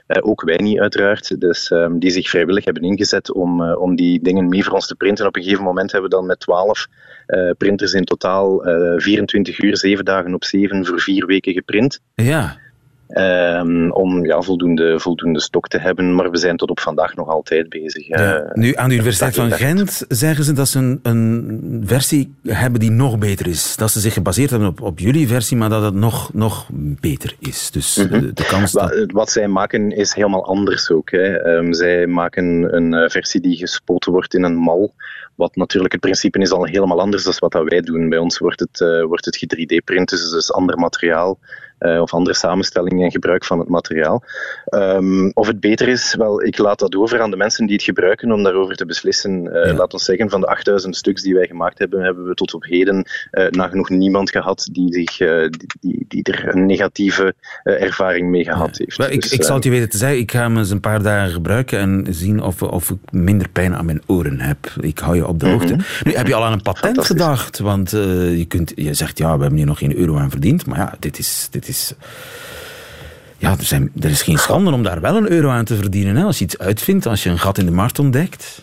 Uh, 0.09 0.29
ook 0.29 0.43
wij 0.43 0.57
niet, 0.57 0.81
uiteraard. 0.81 1.41
Dus 1.41 1.71
um, 1.71 1.99
die 1.99 2.11
zich 2.11 2.29
vrijwillig 2.29 2.65
hebben 2.65 2.83
ingezet 2.83 3.33
om, 3.33 3.63
uh, 3.63 3.81
om 3.81 3.97
die 3.97 4.23
dingen 4.23 4.49
mee 4.49 4.65
voor 4.65 4.73
ons 4.73 4.87
te 4.87 4.95
printen. 4.95 5.27
Op 5.27 5.37
een 5.37 5.43
gegeven 5.43 5.65
moment 5.65 5.93
hebben 5.93 6.11
we 6.11 6.17
dan 6.17 6.27
met 6.27 6.41
12 6.41 6.87
uh, 7.27 7.51
printers 7.59 7.93
in 7.93 8.05
totaal 8.05 8.69
uh, 8.69 9.01
24 9.01 9.63
uur, 9.63 9.77
7 9.77 10.05
dagen 10.05 10.35
op 10.35 10.45
7 10.45 10.87
voor 10.87 11.01
vier 11.01 11.27
weken 11.27 11.53
geprint. 11.53 12.01
Ja. 12.15 12.63
Um, 13.09 13.93
om 13.93 14.27
ja, 14.27 14.41
voldoende, 14.41 15.01
voldoende 15.01 15.41
stok 15.41 15.69
te 15.69 15.79
hebben, 15.79 16.15
maar 16.15 16.31
we 16.31 16.37
zijn 16.37 16.57
tot 16.57 16.71
op 16.71 16.81
vandaag 16.81 17.15
nog 17.15 17.29
altijd 17.29 17.69
bezig. 17.69 18.07
Ja. 18.07 18.43
Uh, 18.43 18.53
nu, 18.53 18.75
aan 18.75 18.89
de 18.89 18.95
Universiteit 18.95 19.35
van 19.35 19.51
Gent 19.51 20.05
zeggen 20.09 20.45
ze 20.45 20.53
dat 20.53 20.69
ze 20.69 20.79
een, 20.79 21.01
een, 21.03 21.83
versie 21.87 22.35
hebben 22.47 22.81
die 22.81 22.91
nog 22.91 23.19
beter 23.19 23.47
is. 23.47 23.77
Dat 23.77 23.91
ze 23.91 24.01
zich 24.01 24.13
gebaseerd 24.13 24.51
hebben 24.51 24.69
op, 24.69 24.81
op 24.81 24.99
jullie 24.99 25.29
versie, 25.29 25.57
maar 25.57 25.69
dat 25.69 25.83
het 25.83 25.95
nog, 25.95 26.33
nog 26.33 26.69
beter 27.01 27.37
is. 27.39 27.71
Dus 27.71 27.97
mm 27.97 28.07
-hmm. 28.07 28.21
de, 28.21 28.33
de, 28.33 28.47
kans 28.47 28.73
dat... 28.73 28.99
Wat, 28.99 29.13
wat 29.13 29.31
zij 29.31 29.49
maken 29.49 29.91
is 29.91 30.15
helemaal 30.15 30.47
anders 30.47 30.91
ook. 30.91 31.11
Hè. 31.11 31.57
Um, 31.57 31.73
zij 31.73 32.07
maken 32.07 32.77
een 32.77 33.11
versie 33.11 33.41
die 33.41 33.57
gespoten 33.57 34.13
wordt 34.13 34.35
in 34.35 34.43
een 34.43 34.57
mal. 34.57 34.95
Wat 35.35 35.57
natuurlijk 35.57 35.93
het 35.93 36.01
principe 36.01 36.39
is 36.39 36.53
al 36.53 36.65
helemaal 36.65 37.01
anders 37.01 37.25
dan 37.25 37.35
wat 37.39 37.53
dat 37.53 37.69
wij 37.69 37.81
doen. 37.81 38.09
Bij 38.09 38.19
ons 38.19 38.39
wordt 38.39 38.61
het, 38.61 38.81
uh, 38.81 39.03
wordt 39.03 39.25
het 39.25 39.47
3D-print, 39.47 40.09
dus 40.09 40.33
is 40.33 40.53
ander 40.53 40.79
materiaal. 40.79 41.39
Uh, 41.85 42.01
of 42.01 42.13
andere 42.13 42.37
samenstelling 42.37 43.03
en 43.03 43.11
gebruik 43.11 43.45
van 43.45 43.59
het 43.59 43.69
materiaal. 43.69 44.23
Um, 44.69 45.31
of 45.35 45.47
het 45.47 45.61
beter 45.61 45.89
is, 45.89 46.15
wel, 46.15 46.43
ik 46.43 46.59
laat 46.59 46.79
dat 46.79 46.97
over 46.97 47.21
aan 47.21 47.31
de 47.31 47.37
mensen 47.37 47.67
die 47.67 47.75
het 47.75 47.85
gebruiken 47.85 48.33
om 48.33 48.43
daarover 48.43 48.77
te 48.77 48.87
beslissen. 48.87 49.45
Uh, 49.45 49.67
ja. 49.67 49.75
Laat 49.75 49.93
ons 49.93 50.05
zeggen, 50.05 50.31
van 50.31 50.41
de 50.41 50.47
8000 50.47 50.97
stuks 50.97 51.23
die 51.23 51.35
wij 51.35 51.47
gemaakt 51.47 51.79
hebben, 51.79 52.03
hebben 52.03 52.27
we 52.27 52.35
tot 52.35 52.55
op 52.55 52.65
heden 52.65 53.09
uh, 53.33 53.49
nagenoeg 53.49 53.89
niemand 53.89 54.31
gehad 54.31 54.69
die, 54.73 54.93
zich, 54.93 55.17
die, 55.17 55.69
die, 55.81 56.05
die, 56.09 56.23
er 56.23 56.55
een 56.55 56.67
negatieve 56.67 57.35
ervaring 57.63 58.31
mee 58.31 58.45
gehad 58.45 58.79
heeft. 58.79 58.97
Wel, 58.97 59.11
ik, 59.11 59.23
dus, 59.23 59.33
ik 59.33 59.45
zal 59.45 59.55
het 59.55 59.65
je 59.65 59.71
weten 59.71 59.89
te 59.89 59.97
zeggen, 59.97 60.19
ik 60.19 60.31
ga 60.31 60.41
hem 60.41 60.59
eens 60.59 60.71
een 60.71 60.81
paar 60.81 61.03
dagen 61.03 61.33
gebruiken 61.33 61.79
en 61.79 62.07
zien 62.11 62.43
of, 62.43 62.63
of 62.63 62.91
ik 62.91 62.99
minder 63.11 63.49
pijn 63.49 63.75
aan 63.75 63.85
mijn 63.85 64.03
oren 64.07 64.41
heb. 64.41 64.73
Ik 64.81 64.99
hou 64.99 65.17
je 65.17 65.27
op 65.27 65.41
de 65.41 65.49
hoogte. 65.49 65.75
Mm 65.75 65.79
-hmm. 65.79 66.11
Nu, 66.13 66.17
heb 66.17 66.27
je 66.27 66.35
al 66.35 66.45
aan 66.45 66.53
een 66.53 66.63
patent 66.63 67.05
gedacht? 67.05 67.59
Want 67.59 67.91
je, 67.91 68.45
kunt, 68.49 68.73
je 68.77 68.95
zegt, 68.95 69.19
ja, 69.19 69.35
we 69.35 69.41
hebben 69.41 69.59
hier 69.59 69.67
nog 69.67 69.79
geen 69.79 69.97
euro 69.97 70.17
aan 70.17 70.31
verdiend, 70.31 70.67
maar 70.67 70.79
ja, 70.79 70.95
dit 70.99 71.19
is... 71.19 71.49
Dit 71.51 71.69
is 71.69 71.74
ja, 73.39 73.57
er, 74.01 74.11
is 74.11 74.23
geen 74.23 74.39
schande 74.39 74.73
om 74.73 74.83
daar 74.83 75.01
wel 75.01 75.17
een 75.17 75.31
euro 75.31 75.49
aan 75.49 75.65
te 75.65 75.77
verdienen. 75.77 76.17
Hè? 76.17 76.25
Als 76.25 76.39
je 76.39 76.45
iets 76.45 76.59
uitvindt, 76.59 77.07
als 77.07 77.23
je 77.23 77.31
een 77.31 77.39
gat 77.39 77.59
in 77.59 77.67
de 77.67 77.73
markt 77.73 77.99
ontdekt. 77.99 78.63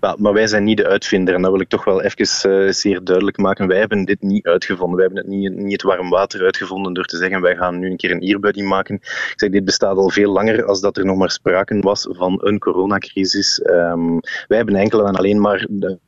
Wel, 0.00 0.16
maar 0.18 0.32
wij 0.32 0.46
zijn 0.46 0.64
niet 0.64 0.76
de 0.76 0.86
uitvinder 0.86 1.34
en 1.34 1.42
dat 1.42 1.50
wil 1.50 1.60
ik 1.60 1.68
toch 1.68 1.84
wel 1.84 2.02
even 2.02 2.50
uh, 2.50 2.72
zeer 2.72 3.04
duidelijk 3.04 3.36
maken. 3.36 3.68
Wij 3.68 3.78
hebben 3.78 4.04
dit 4.04 4.22
niet 4.22 4.46
uitgevonden. 4.46 4.96
Wij 4.96 5.06
hebben 5.06 5.24
het 5.24 5.32
niet, 5.32 5.52
niet 5.52 5.72
het 5.72 5.82
warm 5.82 6.10
water 6.10 6.44
uitgevonden 6.44 6.94
door 6.94 7.04
te 7.04 7.16
zeggen 7.16 7.40
wij 7.40 7.56
gaan 7.56 7.78
nu 7.78 7.90
een 7.90 7.96
keer 7.96 8.10
een 8.10 8.20
earbuddy 8.20 8.62
maken. 8.62 8.94
Ik 8.94 9.32
zeg, 9.36 9.50
dit 9.50 9.64
bestaat 9.64 9.96
al 9.96 10.10
veel 10.10 10.32
langer 10.32 10.64
als 10.64 10.80
dat 10.80 10.96
er 10.96 11.04
nog 11.04 11.16
maar 11.16 11.30
sprake 11.30 11.80
was 11.80 12.06
van 12.10 12.38
een 12.42 12.58
coronacrisis. 12.58 13.60
Um, 13.64 14.20
wij 14.48 14.56
hebben 14.56 14.76
enkel 14.76 15.06
en 15.06 15.14
alleen 15.14 15.40
maar 15.40 15.66
de, 15.70 15.98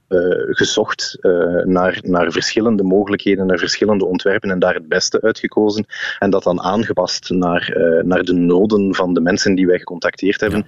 gezocht 0.51 1.19
uh, 1.21 1.65
naar, 1.65 1.99
naar 2.03 2.33
verschillende 2.33 2.83
mogelijkheden, 2.83 3.47
naar 3.47 3.59
verschillende 3.59 4.05
ontwerpen 4.05 4.51
en 4.51 4.59
daar 4.59 4.75
het 4.75 4.89
beste 4.89 5.21
uitgekozen. 5.21 5.87
En 6.19 6.31
dat 6.31 6.43
dan 6.43 6.61
aangepast 6.61 7.31
naar, 7.31 7.77
uh, 7.77 8.03
naar 8.03 8.23
de 8.23 8.33
noden 8.33 8.95
van 8.95 9.15
de 9.15 9.21
mensen 9.21 9.55
die 9.55 9.67
wij 9.67 9.79
gecontacteerd 9.79 10.41
hebben, 10.41 10.67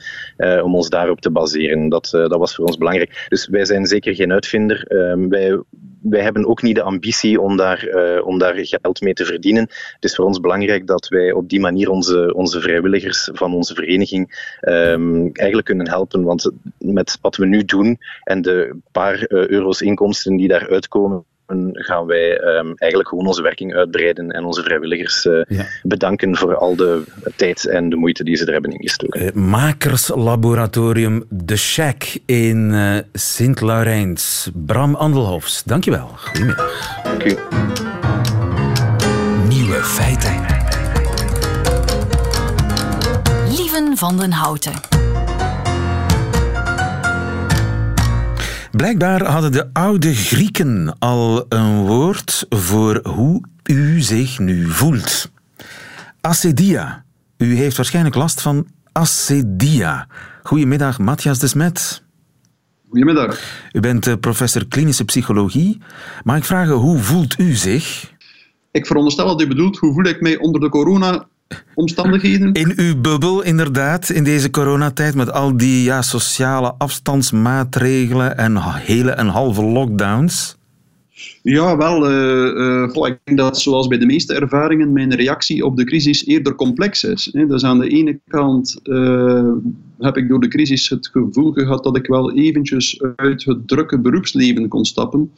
om 0.63 0.75
ons 0.75 0.89
daarop 0.89 1.21
te 1.21 1.31
baseren. 1.31 1.89
Dat, 1.89 2.09
dat 2.11 2.37
was 2.37 2.55
voor 2.55 2.67
ons 2.67 2.77
belangrijk. 2.77 3.27
Dus 3.29 3.49
wij 3.49 3.65
zijn 3.65 3.87
zeker 3.87 4.15
geen 4.15 4.33
uitvinder. 4.33 4.87
Ehm, 4.87 5.29
wij, 5.29 5.61
wij 6.03 6.23
hebben 6.23 6.47
ook 6.47 6.63
niet 6.63 6.75
de 6.75 6.83
ambitie 6.83 7.41
om 7.41 7.57
daar, 7.57 7.89
om 8.25 8.39
daar 8.39 8.55
geld 8.57 9.01
mee 9.01 9.15
te 9.15 9.25
verdienen. 9.25 9.63
Het 9.63 10.05
is 10.05 10.15
voor 10.15 10.25
ons 10.25 10.41
belangrijk 10.41 10.87
dat 10.87 11.09
wij 11.09 11.33
op 11.33 11.49
die 11.49 11.61
manier 11.61 11.91
onze, 11.91 12.35
onze 12.35 12.61
vrijwilligers 12.61 13.31
van 13.33 13.55
onze 13.55 13.75
vereniging 13.75 14.57
um, 14.61 15.31
eigenlijk 15.33 15.67
kunnen 15.67 15.89
helpen. 15.89 16.23
Want 16.23 16.51
met 16.79 17.19
wat 17.21 17.37
we 17.37 17.47
nu 17.47 17.65
doen 17.65 17.99
en 18.25 18.43
de 18.43 18.77
paar 18.93 19.25
euro's 19.29 19.81
inkomsten 19.81 20.37
die 20.37 20.49
daaruit 20.49 20.89
komen, 20.89 21.25
gaan 21.73 22.07
wij 22.07 22.41
um, 22.41 22.73
eigenlijk 22.77 23.09
gewoon 23.09 23.27
onze 23.27 23.43
werking 23.43 23.75
uitbreiden 23.75 24.31
en 24.31 24.45
onze 24.45 24.63
vrijwilligers 24.63 25.25
uh, 25.25 25.43
ja. 25.49 25.67
bedanken 25.83 26.37
voor 26.37 26.57
al 26.57 26.77
de 26.77 27.03
tijd 27.37 27.69
en 27.69 27.89
de 27.89 27.97
moeite 27.97 28.25
die 28.25 28.37
ze 28.37 28.45
er 28.45 28.53
hebben 28.53 28.71
ingestoken. 28.71 29.23
Uh, 29.23 29.33
makerslaboratorium 29.33 31.25
De 31.29 31.57
Shack 31.57 32.03
in 32.27 32.71
uh, 32.73 32.99
Sint-Laurijns. 33.13 34.51
Bram 34.55 34.95
Andelhofs, 34.95 35.63
dankjewel. 35.65 36.11
Goedemiddag. 36.15 37.01
Dank 37.03 37.25
u. 37.25 37.37
Nieuwe 39.49 39.83
feiten. 39.83 40.45
Lieven 43.49 43.97
van 43.97 44.19
den 44.19 44.33
Houten. 44.33 44.73
Blijkbaar 48.73 49.25
hadden 49.25 49.53
de 49.53 49.71
oude 49.73 50.15
Grieken 50.15 50.97
al 50.99 51.47
een 51.49 51.87
woord 51.87 52.47
voor 52.49 53.01
hoe 53.05 53.43
u 53.65 54.01
zich 54.01 54.39
nu 54.39 54.69
voelt. 54.69 55.31
Acedia. 56.21 57.05
U 57.37 57.55
heeft 57.57 57.77
waarschijnlijk 57.77 58.15
last 58.15 58.41
van 58.41 58.67
acedia. 58.93 60.07
Goedemiddag, 60.43 60.99
Matthias 60.99 61.39
de 61.39 61.47
Smet. 61.47 62.03
Goedemiddag. 62.89 63.41
U 63.73 63.81
bent 63.81 64.07
eh, 64.07 64.15
professor 64.21 64.67
klinische 64.69 65.05
psychologie. 65.05 65.81
Mag 66.25 66.37
ik 66.37 66.45
vragen, 66.45 66.75
hoe 66.75 66.99
voelt 66.99 67.39
u 67.39 67.55
zich? 67.55 68.13
Ik 68.71 68.87
veronderstel 68.87 69.27
dat 69.27 69.41
u 69.41 69.47
bedoelt, 69.47 69.79
hoe 69.79 69.93
voel 69.93 70.05
ik 70.05 70.21
mij 70.21 70.39
onder 70.39 70.61
de 70.61 70.69
corona 70.69 71.27
omstandigheden. 71.75 72.53
In 72.53 72.73
uw 72.77 73.01
bubbel, 73.01 73.43
inderdaad, 73.43 74.11
in 74.11 74.25
deze 74.25 74.51
coronatijd, 74.51 75.15
met 75.15 75.33
al 75.33 75.57
die 75.57 75.83
ja, 75.83 76.03
sociale 76.03 76.75
afstandsmaatregelen 76.79 78.37
en 78.37 78.63
hele 78.63 79.11
en 79.11 79.27
halve 79.27 79.63
lockdowns? 79.65 80.57
Ja, 81.43 81.77
wel. 81.77 82.11
Uh, 82.11 82.87
uh, 82.95 83.07
ik 83.07 83.19
denk 83.25 83.39
dat 83.39 83.59
zoals 83.59 83.87
bij 83.87 83.99
de 83.99 84.07
meeste 84.07 84.35
ervaringen 84.35 84.93
mijn 84.93 85.15
reactie 85.15 85.65
op 85.65 85.77
de 85.77 85.85
crisis 85.85 86.27
eerder 86.27 86.55
complex 86.55 87.05
is. 87.05 87.29
Hè. 87.33 87.47
Dus 87.47 87.65
aan 87.65 87.79
de 87.79 87.89
ene 87.89 88.21
kant 88.29 88.81
uh, 88.85 89.53
heb 90.05 90.17
ik 90.17 90.29
door 90.29 90.41
de 90.41 90.49
crisis 90.49 90.89
het 90.89 91.09
gevoel 91.13 91.53
gehad 91.53 91.85
dat 91.85 91.97
ik 91.97 92.07
wel 92.07 92.33
eventjes 92.33 93.03
uit 93.17 93.45
het 93.45 93.69
drukke 93.69 93.99
beroepsleven 93.99 94.69
kon 94.69 94.85
stappen. 94.85 95.31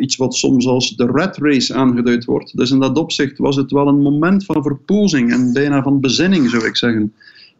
iets 0.00 0.16
wat 0.16 0.34
soms 0.34 0.66
als 0.66 0.96
de 0.96 1.06
rat 1.06 1.36
race 1.36 1.74
aangeduid 1.74 2.24
wordt. 2.24 2.56
Dus 2.56 2.70
in 2.70 2.80
dat 2.80 2.98
opzicht 2.98 3.38
was 3.38 3.56
het 3.56 3.70
wel 3.70 3.88
een 3.88 4.00
moment 4.00 4.44
van 4.44 4.62
verpozing 4.62 5.32
en 5.32 5.52
bijna 5.52 5.82
van 5.82 6.00
bezinning, 6.00 6.50
zou 6.50 6.66
ik 6.66 6.76
zeggen. 6.76 7.12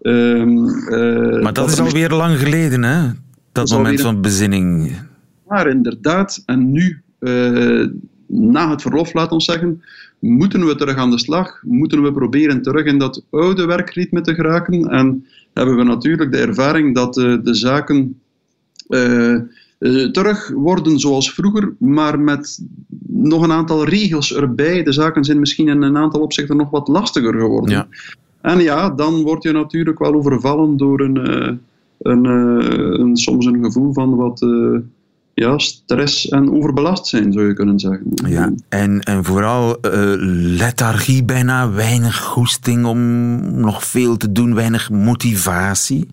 Ehm, 0.03 1.43
maar 1.43 1.53
dat 1.53 1.71
is 1.71 1.81
alweer 1.81 2.11
lang 2.11 2.39
geleden, 2.39 2.83
hè? 2.83 3.09
Dat 3.53 3.71
moment 3.71 4.01
van 4.01 4.21
bezinning. 4.21 4.93
Maar 5.49 5.69
inderdaad, 5.69 6.43
en 6.47 6.73
nu 6.73 7.03
uh, 7.21 7.87
na 8.27 8.71
het 8.71 8.83
verlof, 8.83 9.15
laat 9.15 9.33
ons 9.33 9.45
zeggen, 9.45 9.83
moeten 10.19 10.67
we 10.67 10.75
terug 10.75 10.97
aan 10.97 11.11
de 11.11 11.19
slag, 11.19 11.63
moeten 11.63 12.03
we 12.03 12.13
proberen 12.13 12.63
terug 12.63 12.85
in 12.85 12.99
dat 12.99 13.25
oude 13.31 13.67
werkritme 13.67 14.21
te 14.21 14.35
geraken. 14.35 14.89
En 14.89 15.27
hebben 15.53 15.77
we 15.77 15.83
natuurlijk 15.83 16.33
de 16.33 16.39
ervaring 16.39 16.95
dat 16.95 17.17
uh, 17.17 17.37
de 17.43 17.55
zaken 17.55 18.21
uh, 18.89 19.41
terug 20.13 20.51
worden 20.55 20.99
zoals 20.99 21.33
vroeger, 21.35 21.75
maar 21.79 22.21
met 22.21 22.63
nog 23.07 23.43
een 23.43 23.53
aantal 23.53 23.85
regels 23.85 24.35
erbij. 24.35 24.83
De 24.83 24.93
zaken 24.93 25.25
zijn 25.25 25.41
misschien 25.41 25.69
in 25.69 25.83
een 25.83 25.97
aantal 25.97 26.21
opzichten 26.21 26.57
nog 26.57 26.71
wat 26.71 26.89
lastiger 26.89 27.35
geworden. 27.35 27.71
Ja. 27.71 27.87
En 28.41 28.59
ja, 28.59 28.91
dan 28.91 29.23
word 29.23 29.43
je 29.43 29.53
natuurlijk 29.53 29.99
wel 29.99 30.15
overvallen 30.15 30.77
door 30.77 31.01
een, 31.01 31.17
een, 31.99 32.25
een 33.01 33.17
soms 33.17 33.47
een 33.47 33.65
gevoel 33.65 33.93
van 33.93 34.17
wat 34.17 34.47
ja, 35.39 35.59
stress 35.59 36.29
en 36.29 36.53
overbelast 36.53 37.07
zijn, 37.07 37.33
zou 37.33 37.47
je 37.47 37.53
kunnen 37.53 37.79
zeggen. 37.79 38.05
Ja, 38.27 38.53
en, 38.69 39.01
en 39.01 39.25
vooral 39.25 39.69
uh, 39.69 40.15
lethargie 40.59 41.25
bijna, 41.25 41.71
weinig 41.71 42.19
goesting 42.19 42.85
om 42.85 43.01
nog 43.61 43.85
veel 43.85 44.17
te 44.17 44.33
doen, 44.33 44.55
weinig 44.55 44.91
motivatie. 44.91 46.09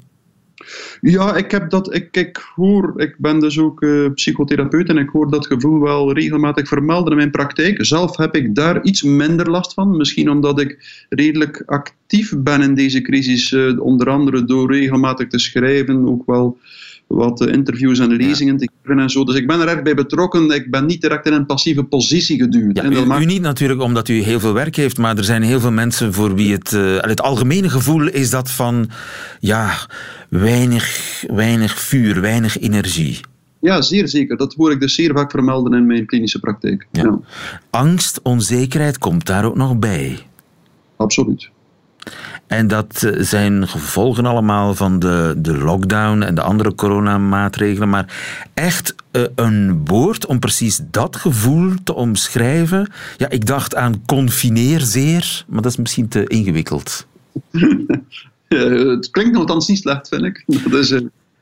Ja, 1.01 1.35
ik 1.35 1.51
heb 1.51 1.69
dat. 1.69 1.93
Ik, 1.93 2.17
ik 2.17 2.51
hoor, 2.55 2.93
ik 2.95 3.15
ben 3.17 3.39
dus 3.39 3.59
ook 3.59 3.81
uh, 3.81 4.09
psychotherapeut 4.13 4.89
en 4.89 4.97
ik 4.97 5.09
hoor 5.09 5.31
dat 5.31 5.47
gevoel 5.47 5.79
wel 5.79 6.13
regelmatig 6.13 6.67
vermelden 6.67 7.11
in 7.11 7.17
mijn 7.17 7.31
praktijk. 7.31 7.85
Zelf 7.85 8.17
heb 8.17 8.35
ik 8.35 8.55
daar 8.55 8.83
iets 8.83 9.01
minder 9.01 9.49
last 9.49 9.73
van. 9.73 9.97
Misschien 9.97 10.29
omdat 10.29 10.59
ik 10.59 11.05
redelijk 11.09 11.63
actief 11.65 12.33
ben 12.37 12.61
in 12.61 12.75
deze 12.75 13.01
crisis, 13.01 13.51
uh, 13.51 13.79
onder 13.79 14.09
andere 14.09 14.45
door 14.45 14.71
regelmatig 14.71 15.27
te 15.27 15.39
schrijven, 15.39 16.07
ook 16.07 16.25
wel 16.25 16.57
wat 17.13 17.45
interviews 17.45 17.99
en 17.99 18.11
lezingen 18.11 18.57
te 18.57 18.69
geven 18.81 18.99
en 18.99 19.09
zo. 19.09 19.23
Dus 19.23 19.35
ik 19.35 19.47
ben 19.47 19.59
er 19.59 19.67
echt 19.67 19.83
bij 19.83 19.95
betrokken. 19.95 20.49
Ik 20.49 20.71
ben 20.71 20.85
niet 20.85 21.01
direct 21.01 21.25
in 21.25 21.33
een 21.33 21.45
passieve 21.45 21.83
positie 21.83 22.37
geduwd. 22.37 22.77
Ja, 22.77 22.83
u, 22.83 23.21
u, 23.21 23.25
niet 23.25 23.41
natuurlijk 23.41 23.81
omdat 23.81 24.07
u 24.07 24.13
heel 24.13 24.39
veel 24.39 24.53
werk 24.53 24.75
heeft, 24.75 24.97
maar 24.97 25.17
er 25.17 25.23
zijn 25.23 25.41
heel 25.41 25.59
veel 25.59 25.71
mensen 25.71 26.13
voor 26.13 26.35
wie 26.35 26.51
het... 26.51 26.71
Uh, 26.71 26.99
het 26.99 27.21
algemene 27.21 27.69
gevoel 27.69 28.07
is 28.07 28.29
dat 28.29 28.51
van... 28.51 28.89
Ja, 29.39 29.73
weinig, 30.29 31.23
weinig 31.27 31.79
vuur, 31.79 32.21
weinig 32.21 32.59
energie. 32.59 33.19
Ja, 33.59 33.81
zeer 33.81 34.07
zeker. 34.07 34.37
Dat 34.37 34.53
hoor 34.53 34.71
ik 34.71 34.79
dus 34.79 34.95
zeer 34.95 35.13
vaak 35.13 35.31
vermelden 35.31 35.73
in 35.73 35.85
mijn 35.85 36.05
klinische 36.05 36.39
praktijk. 36.39 36.87
Ja. 36.91 37.19
Angst, 37.69 38.19
onzekerheid 38.23 38.97
komt 38.97 39.25
daar 39.25 39.45
ook 39.45 39.55
nog 39.55 39.79
bij. 39.79 40.19
Absoluut. 40.95 41.49
En 42.47 42.67
dat 42.67 43.03
eh, 43.03 43.21
zijn 43.21 43.67
gevolgen 43.67 44.25
allemaal 44.25 44.75
van 44.75 44.99
de, 44.99 45.33
de 45.37 45.57
lockdown 45.57 46.21
en 46.21 46.35
de 46.35 46.41
andere 46.41 46.75
coronamaatregelen. 46.75 47.89
Maar 47.89 48.13
echt 48.53 48.95
uh, 49.11 49.23
een 49.35 49.85
woord 49.85 50.25
om 50.25 50.39
precies 50.39 50.81
dat 50.91 51.15
gevoel 51.15 51.73
te 51.83 51.93
omschrijven. 51.93 52.91
Ja, 53.17 53.29
ik 53.29 53.45
dacht 53.45 53.75
aan 53.75 54.01
confineerzeer, 54.05 55.45
maar 55.47 55.61
dat 55.61 55.71
is 55.71 55.77
misschien 55.77 56.07
te 56.07 56.27
ingewikkeld. 56.27 57.07
het 58.47 59.09
klinkt 59.11 59.33
nogthans 59.33 59.67
niet 59.67 59.77
slecht, 59.77 60.07
vind 60.07 60.23
ik. 60.23 60.43
Dat 60.69 60.89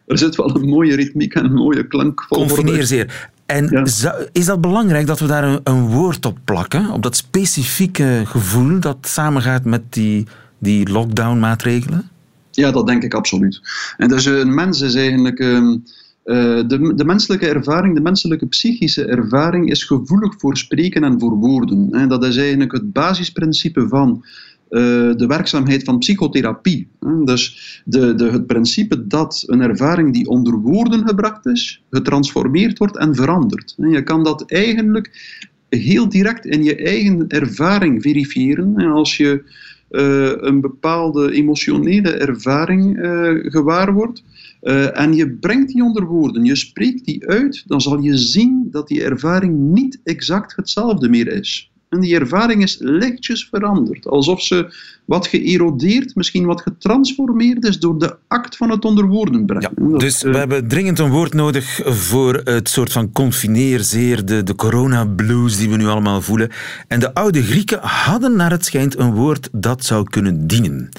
er 0.06 0.18
zit 0.18 0.36
wel 0.36 0.56
een 0.56 0.70
mooie 0.70 0.96
ritmiek 0.96 1.34
en 1.34 1.46
een 1.46 1.54
mooie 1.54 1.88
klank. 1.88 2.26
Confineerzeer. 2.30 3.30
En 3.46 3.84
is 4.32 4.46
dat 4.46 4.62
belangrijk 4.62 5.08
dat 5.08 5.20
we 5.20 5.28
daar 5.28 5.44
een, 5.44 5.60
een, 5.64 5.88
woord 5.88 6.26
op 6.26 6.38
plakken? 6.44 6.90
Op 6.90 7.04
dat 7.04 7.16
specifieke 7.16 8.24
gevoel 8.26 8.80
dat 8.80 8.98
samengaat 9.02 9.64
met 9.64 9.82
die 9.90 10.28
die 10.62 10.90
lockdown-maatregelen? 10.90 12.10
Ja, 12.52 12.72
dat 12.72 12.88
denk 12.88 13.04
ik 13.04 13.14
absoluut. 13.14 13.62
En 13.98 14.08
dus 14.08 14.26
een 14.26 14.54
mens 14.54 14.82
is 14.82 14.96
eigenlijk. 14.96 15.40
Uh, 15.40 16.68
de, 16.68 16.94
de, 16.96 17.06
menselijke 17.06 17.48
ervaring, 17.48 17.96
de 17.96 18.02
menselijke 18.02 18.48
psychische 18.48 19.06
ervaring 19.06 19.70
is 19.70 19.84
gevoelig 19.84 20.34
voor 20.38 20.58
spreken 20.58 21.04
en 21.04 21.20
voor 21.20 21.36
woorden. 21.36 21.90
En 21.92 22.10
dat 22.10 22.26
is 22.26 22.38
eigenlijk 22.38 22.72
het 22.72 22.92
basisprincipe 22.92 23.88
van 23.88 24.24
uh, 24.70 24.80
de 25.16 25.26
werkzaamheid 25.28 25.84
van 25.84 25.98
psychotherapie. 25.98 26.88
Dus 27.26 27.82
de, 27.86 28.16
de, 28.16 28.32
het 28.32 28.48
principe 28.48 29.08
dat 29.08 29.44
een 29.48 29.62
ervaring 29.62 30.14
die 30.14 30.28
onder 30.28 30.54
woorden 30.54 31.08
gebracht 31.08 31.46
is, 31.46 31.84
getransformeerd 31.90 32.78
wordt 32.78 32.98
en 32.98 33.16
verandert. 33.16 33.76
Je 33.78 34.04
kan 34.04 34.24
dat 34.24 34.52
eigenlijk 34.52 35.40
heel 35.70 36.10
direct 36.10 36.46
in 36.46 36.64
je 36.64 36.76
eigen 36.76 37.28
ervaring 37.28 38.02
verifiëren. 38.02 38.74
En 38.78 38.92
als 38.92 39.18
je 39.18 39.44
een 39.92 40.62
bepaalde 40.62 41.32
emotionele 41.32 42.12
ervaring 42.12 42.98
uh, 42.98 43.52
gewaar 43.52 43.94
wordt. 43.94 44.24
Uh, 44.62 45.00
en 45.00 45.14
je 45.14 45.30
brengt 45.30 45.72
die 45.72 45.84
onder 45.84 46.06
woorden, 46.06 46.46
je 46.46 46.56
spreekt 46.56 47.06
die 47.06 47.28
uit, 47.28 47.64
dan 47.68 47.82
zal 47.82 48.00
je 48.00 48.18
zien 48.18 48.68
dat 48.72 48.88
die 48.88 49.04
ervaring 49.04 49.58
niet 49.58 50.00
exact 50.04 50.56
hetzelfde 50.56 51.10
meer 51.10 51.28
is. 51.28 51.71
En 51.92 52.00
die 52.00 52.20
ervaring 52.20 52.62
is 52.62 52.78
lichtjes 52.80 53.48
veranderd. 53.52 54.08
Alsof 54.08 54.42
ze 54.42 54.74
wat 55.06 55.28
geërodeerd, 55.28 56.16
misschien 56.16 56.46
wat 56.46 56.62
getransformeerd 56.62 57.66
is 57.66 57.80
door 57.80 58.00
de 58.00 58.16
act 58.28 58.58
van 58.58 58.70
het 58.70 58.86
onder 58.86 59.08
woorden 59.08 59.46
brengen. 59.46 59.72
Ja, 59.92 59.98
dus 59.98 60.22
we 60.22 60.38
hebben 60.38 60.68
dringend 60.68 61.00
een 61.00 61.10
woord 61.10 61.34
nodig 61.34 61.80
voor 61.84 62.42
het 62.44 62.70
soort 62.70 62.92
van 62.92 63.12
confineerzeer, 63.12 64.26
de, 64.26 64.44
de 64.44 64.56
corona-blues 64.56 65.58
die 65.58 65.70
we 65.70 65.76
nu 65.76 65.86
allemaal 65.86 66.22
voelen. 66.22 66.50
En 66.88 67.00
de 67.00 67.14
oude 67.14 67.44
Grieken 67.44 67.80
hadden 67.82 68.36
naar 68.36 68.52
het 68.52 68.66
schijnt 68.66 68.98
een 68.98 69.14
woord 69.14 69.50
dat 69.52 69.84
zou 69.84 70.04
kunnen 70.10 70.48
dienen. 70.48 70.90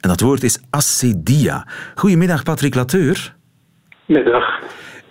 En 0.00 0.08
dat 0.08 0.20
woord 0.20 0.42
is 0.42 0.58
acedia. 0.70 1.66
Goedemiddag, 1.94 2.42
Patrick 2.42 2.74
Lateur. 2.74 3.34
Middag. 4.06 4.44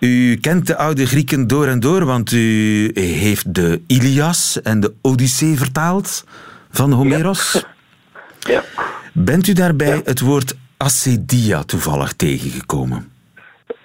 U 0.00 0.36
kent 0.36 0.66
de 0.66 0.76
oude 0.76 1.06
Grieken 1.06 1.46
door 1.46 1.66
en 1.66 1.80
door, 1.80 2.04
want 2.04 2.32
u 2.32 2.90
heeft 2.94 3.54
de 3.54 3.82
Ilias 3.86 4.62
en 4.62 4.80
de 4.80 4.94
Odyssee 5.02 5.58
vertaald 5.58 6.24
van 6.70 6.92
Homeros. 6.92 7.64
Ja. 8.38 8.62
Bent 9.12 9.46
u 9.46 9.52
daarbij 9.52 10.00
het 10.04 10.20
woord 10.20 10.56
acedia 10.76 11.62
toevallig 11.62 12.12
tegengekomen? 12.12 13.12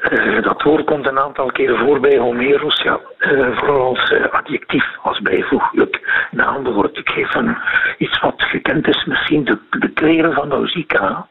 Uh, 0.10 0.44
dat 0.44 0.62
woord 0.64 0.86
komt 0.86 1.08
een 1.08 1.20
aantal 1.20 1.52
keren 1.52 1.78
voor 1.78 2.00
bij 2.00 2.18
Homeros, 2.18 2.82
ja. 2.82 3.00
Uh, 3.20 3.58
vooral 3.58 3.88
als 3.88 4.12
uh, 4.12 4.26
adjectief, 4.32 4.86
als 5.02 5.22
bijvoeglijk 5.22 6.28
naamwoord. 6.32 6.98
Ik 6.98 7.10
geef 7.10 7.36
een, 7.36 7.58
iets 7.98 8.20
wat 8.20 8.34
gekend 8.38 8.88
is, 8.88 9.06
misschien 9.06 9.44
de, 9.44 9.58
de 9.70 9.90
kleren 9.90 10.34
van 10.34 10.48
Nausicaa. 10.48 11.28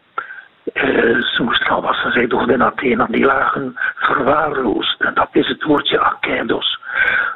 Uh, 0.75 0.83
ze 1.23 1.43
moest 1.43 1.63
gaan 1.63 1.81
wassen, 1.81 2.13
zij 2.13 2.27
door 2.27 2.51
in 2.51 2.63
Athena, 2.63 3.07
die 3.11 3.25
lagen 3.25 3.75
verwaarloosd. 3.95 5.01
En 5.01 5.15
dat 5.15 5.29
is 5.33 5.49
het 5.49 5.63
woordje 5.63 6.01
Akeidos. 6.01 6.79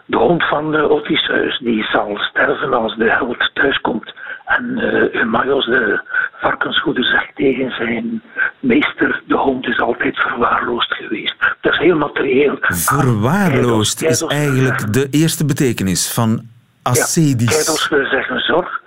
De 0.05 0.17
hond 0.17 0.45
van 0.45 0.71
de 0.71 0.91
Odysseus, 0.91 1.59
die 1.59 1.83
zal 1.83 2.17
sterven 2.19 2.75
als 2.75 2.97
de 2.97 3.11
held 3.11 3.51
thuiskomt. 3.55 4.15
En 4.45 4.65
uh, 4.77 5.15
Eumaios, 5.15 5.65
de 5.65 6.01
varkensgoeder, 6.33 7.05
zegt 7.05 7.37
tegen 7.37 7.71
zijn 7.71 8.23
meester, 8.61 9.23
de 9.27 9.37
hond 9.37 9.67
is 9.67 9.81
altijd 9.81 10.17
verwaarloosd 10.17 10.95
geweest. 10.95 11.35
Dat 11.61 11.73
is 11.73 11.79
heel 11.79 11.97
materieel. 11.97 12.57
Verwaarloosd 12.61 14.03
is 14.03 14.23
eigenlijk 14.23 14.93
de 14.93 15.09
eerste 15.11 15.45
betekenis 15.45 16.13
van 16.13 16.43
ascedisch. 16.83 17.57
Ja, 17.57 17.63
Keidos 17.65 17.89
wil 17.89 18.07
zeggen 18.07 18.41
zorg. 18.41 18.81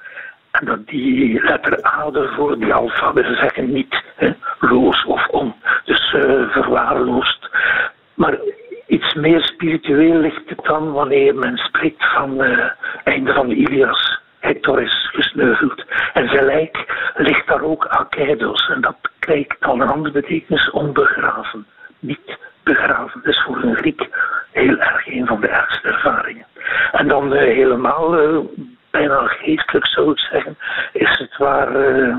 Dat 0.61 0.87
die 0.87 1.43
letter 1.43 1.85
A 1.85 2.09
ervoor, 2.13 2.59
die 2.59 2.73
alfa, 2.73 3.13
we 3.13 3.35
zeggen 3.35 3.71
niet 3.71 4.03
hè, 4.15 4.33
loos 4.59 5.05
of 5.05 5.27
on. 5.27 5.53
Dus 5.85 6.13
uh, 6.13 6.49
verwaarloosd. 6.51 7.49
Maar 8.13 8.37
iets 8.87 9.13
meer 9.13 9.43
spiritueel 9.43 10.19
ligt 10.19 10.49
het 10.49 10.63
dan 10.63 10.91
wanneer 10.91 11.35
men 11.35 11.57
spreekt 11.57 12.11
van 12.13 12.43
uh, 12.43 12.69
einde 13.03 13.33
van 13.33 13.47
de 13.47 13.55
Ilias. 13.55 14.19
Hector 14.39 14.81
is 14.81 15.09
gesneuveld. 15.13 15.85
En 16.13 16.27
gelijk 16.27 16.85
ligt 17.15 17.47
daar 17.47 17.61
ook 17.61 17.85
Akeidos. 17.85 18.69
En 18.69 18.81
dat 18.81 18.97
krijgt 19.19 19.55
dan 19.59 19.81
een 19.81 19.87
andere 19.87 20.13
betekenis, 20.13 20.69
onbegraven. 20.69 21.65
Niet 21.99 22.37
begraven. 22.63 23.21
Dat 23.23 23.33
is 23.33 23.43
voor 23.45 23.63
een 23.63 23.75
Griek 23.75 24.07
heel 24.51 24.77
erg 24.77 25.07
een 25.07 25.27
van 25.27 25.41
de 25.41 25.47
ergste 25.47 25.87
ervaringen. 25.87 26.45
En 26.91 27.07
dan 27.07 27.33
uh, 27.33 27.39
helemaal, 27.39 28.15
bijna 28.91 29.27
geestelijk 29.27 29.87
zou 29.87 30.11
ik 30.11 30.19
zeggen, 30.19 30.57
is 30.93 31.17
het 31.17 31.37
waar 31.37 31.75
uh, 31.75 32.15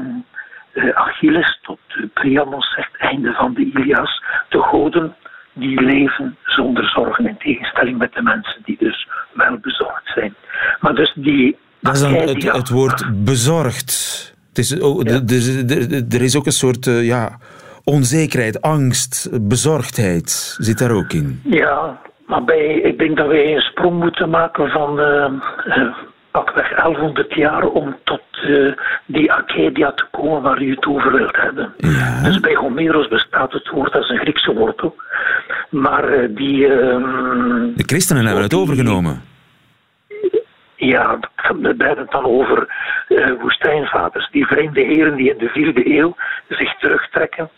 Achilles 0.94 1.58
tot 1.62 1.78
Priamos 2.14 2.74
zegt, 2.74 2.96
einde 2.96 3.32
van 3.32 3.54
de 3.54 3.60
Ilias. 3.60 4.22
De 4.48 4.58
goden 4.58 5.14
die 5.52 5.80
leven 5.80 6.36
zonder 6.44 6.88
zorgen, 6.88 7.26
in 7.26 7.36
tegenstelling 7.36 7.98
met 7.98 8.12
de 8.12 8.22
mensen 8.22 8.62
die 8.64 8.76
dus 8.78 9.08
wel 9.32 9.58
bezorgd 9.58 10.10
zijn. 10.14 10.34
Maar 10.80 10.94
dus 10.94 11.12
die 11.14 11.56
dat 11.80 11.94
is 11.94 12.00
dan 12.00 12.12
het, 12.12 12.52
het 12.52 12.68
woord 12.68 13.24
bezorgd. 13.24 13.90
Het 14.48 14.58
is, 14.58 14.80
oh, 14.80 15.02
ja. 15.02 15.20
er 16.10 16.22
is 16.22 16.36
ook 16.36 16.46
een 16.46 16.52
soort 16.52 16.86
uh, 16.86 17.06
ja, 17.06 17.38
onzekerheid, 17.84 18.60
angst, 18.60 19.28
bezorgdheid 19.48 20.56
zit 20.58 20.78
daar 20.78 20.90
ook 20.90 21.12
in. 21.12 21.40
Ja, 21.44 22.00
maar 22.26 22.44
bij, 22.44 22.74
ik 22.74 22.98
denk 22.98 23.16
dat 23.16 23.26
wij 23.26 23.54
een 23.54 23.60
sprong 23.60 24.00
moeten 24.00 24.30
maken 24.30 24.70
van 24.70 25.00
uh, 25.00 25.32
pakweg 26.32 26.68
1100 26.74 27.34
jaar 27.34 27.64
om 27.64 27.96
tot 28.04 28.22
uh, 28.46 28.72
die 29.06 29.32
Acadia 29.32 29.92
te 29.92 30.04
komen 30.10 30.42
waar 30.42 30.62
u 30.62 30.70
het 30.70 30.86
over 30.86 31.12
wilt 31.12 31.36
hebben. 31.36 31.74
Ja. 31.76 32.22
Dus 32.22 32.40
bij 32.40 32.54
Homeros 32.54 33.08
bestaat 33.08 33.52
het 33.52 33.68
woord 33.68 33.94
als 33.94 34.08
een 34.08 34.18
Griekse 34.18 34.52
wortel. 34.54 34.96
Maar 35.70 36.34
die... 36.34 36.66
ehm, 36.66 37.74
De 37.74 37.82
christenen 37.86 38.24
hebben 38.24 38.42
het 38.42 38.54
overgenomen. 38.54 39.22
Ja, 40.76 41.18
we 41.60 41.74
hebben 41.78 41.98
het 41.98 42.10
dan 42.10 42.24
over 42.24 42.66
uh, 43.08 43.40
woestijnvaders. 43.40 44.28
Die 44.30 44.46
vreemde 44.46 44.80
heren 44.80 45.16
die 45.16 45.30
in 45.30 45.38
de 45.38 45.48
vierde 45.48 45.96
eeuw 45.98 46.16
zich 46.48 46.74
terugtrekken 46.78 47.50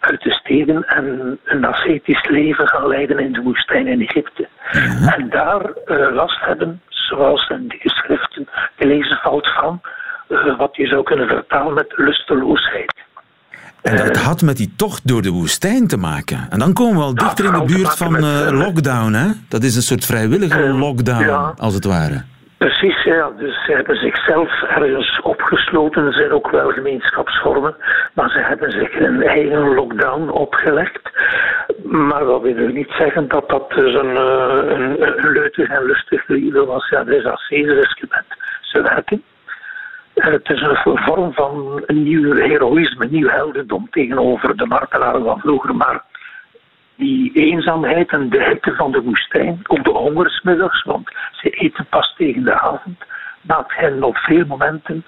uit 0.00 0.22
de 0.22 0.32
steden 0.32 0.84
en 0.84 1.38
een 1.44 1.64
ascetisch 1.64 2.28
leven 2.28 2.68
gaan 2.68 2.86
leiden 2.86 3.18
in 3.18 3.32
de 3.32 3.42
woestijn 3.42 3.86
in 3.86 4.00
Egypte. 4.00 4.48
Ja. 4.72 5.14
En 5.16 5.28
daar 5.30 5.70
uh, 5.86 6.14
last 6.14 6.44
hebben, 6.44 6.80
zoals 7.10 7.48
in 7.48 7.68
de 7.68 7.76
geschriften 7.78 8.48
gelezen 8.76 9.18
valt 9.22 9.52
van, 9.52 9.80
uh, 10.28 10.58
wat 10.58 10.76
je 10.76 10.86
zou 10.86 11.02
kunnen 11.02 11.28
vertalen 11.28 11.74
met 11.74 11.92
lusteloosheid. 11.96 12.92
En 13.82 13.96
dat 13.96 14.16
had 14.16 14.42
met 14.42 14.56
die 14.56 14.72
tocht 14.76 15.08
door 15.08 15.22
de 15.22 15.30
woestijn 15.30 15.86
te 15.86 15.96
maken. 15.96 16.46
En 16.50 16.58
dan 16.58 16.72
komen 16.72 16.96
we 16.96 17.02
al 17.02 17.14
dichter 17.14 17.44
in 17.44 17.52
de 17.52 17.64
buurt 17.64 17.96
van 17.96 18.16
uh, 18.16 18.48
lockdown, 18.50 19.12
hè? 19.12 19.28
Dat 19.48 19.62
is 19.62 19.76
een 19.76 19.82
soort 19.82 20.04
vrijwillige 20.04 20.68
lockdown, 20.68 21.24
ja. 21.24 21.54
als 21.56 21.74
het 21.74 21.84
ware. 21.84 22.22
Precies, 22.58 23.02
ja. 23.02 23.30
Dus 23.38 23.64
ze 23.64 23.72
hebben 23.72 23.96
zichzelf 23.96 24.62
ergens 24.62 25.20
opgesloten. 25.22 26.06
Er 26.06 26.12
zijn 26.12 26.32
ook 26.32 26.50
wel 26.50 26.70
gemeenschapsvormen, 26.70 27.74
maar 28.14 28.30
ze 28.30 28.38
hebben 28.38 28.70
zich 28.70 29.00
een 29.00 29.22
eigen 29.22 29.74
lockdown 29.74 30.28
opgelegd. 30.28 31.10
Maar 31.82 32.24
dat 32.24 32.42
wil 32.42 32.68
niet 32.68 32.90
zeggen 32.90 33.28
dat 33.28 33.48
dat 33.48 33.70
dus 33.70 33.94
een, 33.94 34.16
een, 34.16 35.02
een 35.02 35.66
en 35.66 35.84
lustig 35.84 36.28
leven 36.28 36.66
was. 36.66 36.88
Ja, 36.88 37.04
dat 37.04 37.14
is 37.14 37.24
als 37.24 37.46
Caesar 37.48 37.96
gewend. 37.98 38.26
Ze 38.60 38.82
werken. 38.82 39.22
Het 40.14 40.50
is 40.50 40.60
een 40.60 40.96
vorm 40.96 41.32
van 41.32 41.82
een 41.86 42.02
nieuw 42.02 42.34
heroïsme, 42.34 43.06
nieuw 43.06 43.28
heldendom 43.28 43.90
tegenover 43.90 44.56
de 44.56 44.66
martelaren 44.66 45.24
van 45.24 45.40
vroeger. 45.40 45.74
Maar 45.76 46.02
die 46.96 47.32
eenzaamheid 47.34 48.10
en 48.10 48.28
de 48.28 48.44
hitte 48.44 48.74
van 48.74 48.92
de 48.92 49.00
woestijn, 49.00 49.60
ook 49.66 49.84
de 49.84 49.90
hongersmiddags, 49.90 50.82
want 50.82 51.10
ze 51.30 51.50
eten 51.50 51.86
pas 51.90 52.14
tegen 52.16 52.44
de 52.44 52.60
avond, 52.60 53.04
maakt 53.40 53.76
hen 53.76 54.02
op 54.02 54.16
veel 54.16 54.44
momenten 54.46 55.04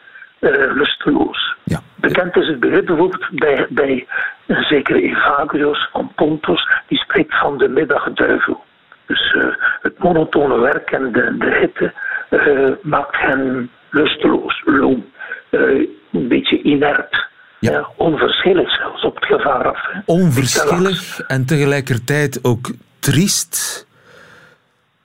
lusteloos. 0.50 1.56
Ja. 1.64 1.80
Bekend 1.94 2.36
is 2.36 2.46
het 2.46 2.60
begrip 2.60 2.86
bijvoorbeeld 2.86 3.28
bij, 3.30 3.66
bij 3.68 4.06
een 4.46 4.62
zekere 4.62 5.02
Evagrios 5.02 5.88
van 5.92 6.12
Pontos, 6.14 6.68
die 6.88 6.98
spreekt 6.98 7.38
van 7.38 7.58
de 7.58 7.68
middagduivel. 7.68 8.64
Dus 9.06 9.34
uh, 9.34 9.44
het 9.82 9.98
monotone 9.98 10.58
werk 10.58 10.90
en 10.90 11.12
de, 11.12 11.36
de 11.38 11.58
hitte 11.60 11.92
uh, 12.30 12.70
maakt 12.82 13.16
hen 13.16 13.70
lusteloos, 13.90 14.62
loom, 14.64 15.04
een 15.50 16.28
beetje 16.28 16.62
inert. 16.62 17.30
Ja. 17.58 17.70
Ja, 17.70 17.88
onverschillig 17.96 18.76
zelfs 18.76 19.04
op 19.04 19.14
het 19.14 19.24
gevaar 19.24 19.68
af. 19.68 19.86
Hè. 19.92 20.00
Onverschillig 20.04 21.20
en 21.20 21.46
tegelijkertijd 21.46 22.38
ook 22.42 22.70
triest. 22.98 23.86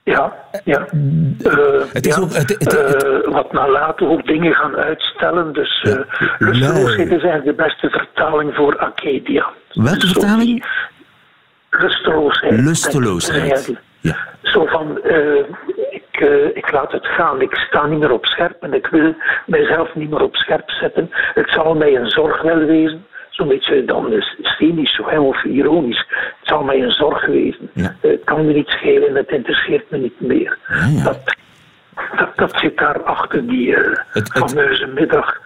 Ja, 0.08 0.34
ja. 0.64 0.88
Uh, 0.94 1.84
het 1.94 2.06
is 2.06 2.16
ja. 2.16 2.22
ook, 2.22 2.34
het, 2.34 2.50
het, 2.50 2.72
het, 2.72 3.04
uh, 3.06 3.34
wat 3.34 3.52
nalaten 3.52 4.08
ook 4.08 4.28
dingen 4.28 4.54
gaan 4.54 4.76
uitstellen. 4.76 5.54
Dus 5.54 5.84
uh, 5.84 5.94
Ja. 5.94 6.06
lusteloosheid 6.40 7.12
is 7.12 7.24
eigenlijk 7.24 7.46
de 7.58 7.64
beste 7.64 7.90
vertaling 7.90 8.56
voor 8.56 8.78
Acadia. 8.78 9.48
Welke 9.74 10.00
Dus 10.00 10.12
vertaling? 10.12 10.66
Lusteloosheid. 11.70 12.60
Lusteloosheid. 12.62 13.74
Ja. 14.00 14.16
Zo 14.42 14.66
van, 14.66 14.98
ik, 15.90 16.20
ik 16.54 16.72
laat 16.72 16.92
het 16.92 17.06
gaan. 17.06 17.42
Ik 17.42 17.56
sta 17.56 17.86
niet 17.86 18.00
meer 18.00 18.12
op 18.12 18.26
scherp 18.26 18.64
en 18.64 18.74
ik 18.74 18.88
wil 18.88 19.16
mijzelf 19.46 19.96
niet 19.96 20.10
meer 20.10 20.22
op 20.22 20.36
scherp 20.36 20.70
zetten. 20.70 21.10
Het 21.12 21.50
zal 21.50 21.76
mij 21.76 21.96
een 21.96 22.10
zorg 22.10 22.42
wel 22.42 22.58
wezen. 22.58 23.06
Zo'n 23.38 23.48
beetje 23.48 23.86
dan 23.86 24.12
is 24.14 24.36
cynisch 24.42 25.02
of 25.20 25.44
ironisch. 25.44 26.06
Het 26.40 26.48
zal 26.48 26.64
mij 26.64 26.82
een 26.82 26.92
zorg 26.92 27.26
wezen. 27.26 27.70
Ja. 27.74 27.96
Uh, 28.02 28.12
het 28.12 28.22
kan 28.24 28.46
me 28.46 28.54
niet 28.54 28.68
schelen, 28.68 29.16
het 29.16 29.30
interesseert 29.30 29.92
me 29.92 29.98
niet 29.98 30.20
meer. 30.22 30.58
Ja, 30.68 30.86
ja. 30.88 31.04
Dat, 31.04 31.20
dat, 32.18 32.30
dat 32.36 32.52
zit 32.60 32.78
daar 32.78 33.04
achter 33.04 33.48
die 33.48 33.68
uh, 33.68 33.78
Het- 33.78 34.34
het- 34.34 34.50
fameuze 34.52 34.86
middag. 34.96 35.46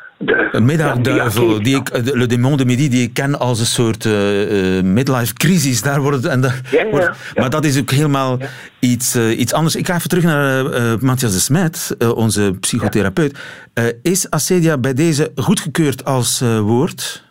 Een 0.52 0.66
middagduivel, 0.66 1.64
die 1.64 1.76
ik, 1.76 2.06
de- 2.06 2.18
Le 2.18 2.26
Démon 2.26 2.58
de 2.58 2.66
Midi, 2.66 2.90
die 2.90 3.04
ik 3.04 3.14
ken 3.14 3.40
als 3.40 3.60
een 3.60 3.66
soort 3.66 4.06
eh, 4.06 4.78
eh, 4.78 4.84
midlife 4.84 5.34
crisis. 5.34 5.82
Daar 5.82 6.02
wordt 6.02 6.18
het, 6.18 6.26
en 6.26 6.42
daar 6.42 6.60
Ja, 6.72 6.84
ja, 6.84 6.90
wordt- 6.90 7.06
ja. 7.06 7.42
Maar 7.42 7.50
dat 7.50 7.66
is 7.66 7.80
ook 7.80 7.92
helemaal 7.92 8.38
iets, 8.80 9.16
eh, 9.16 9.40
iets 9.40 9.54
anders. 9.54 9.76
Ik 9.76 9.88
ga 9.88 9.96
even 9.96 10.10
terug 10.10 10.24
naar 10.24 10.66
eh, 10.66 10.92
eh, 10.94 11.00
Matthias 11.00 11.34
de 11.34 11.40
Smet, 11.40 11.96
eh, 12.00 12.16
onze 12.16 12.54
psychotherapeut. 12.60 13.40
Eh, 13.74 13.84
is 14.02 14.30
acedia 14.30 14.78
bij 14.78 14.94
deze 14.94 15.32
goedgekeurd 15.36 16.06
als 16.06 16.42
eh, 16.42 16.60
woord? 16.60 17.30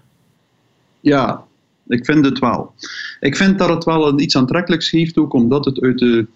Ja, 1.00 1.44
ik 1.86 2.04
vind 2.04 2.24
het 2.24 2.38
wel. 2.38 2.72
Ik 3.20 3.36
vind 3.36 3.58
dat 3.58 3.68
het 3.68 3.84
wel 3.84 4.08
een 4.08 4.22
iets 4.22 4.36
aantrekkelijks 4.36 4.90
heeft, 4.90 5.16
ook 5.16 5.32
omdat 5.32 5.64
het 5.64 5.80
uit 5.80 5.98
de 5.98 6.26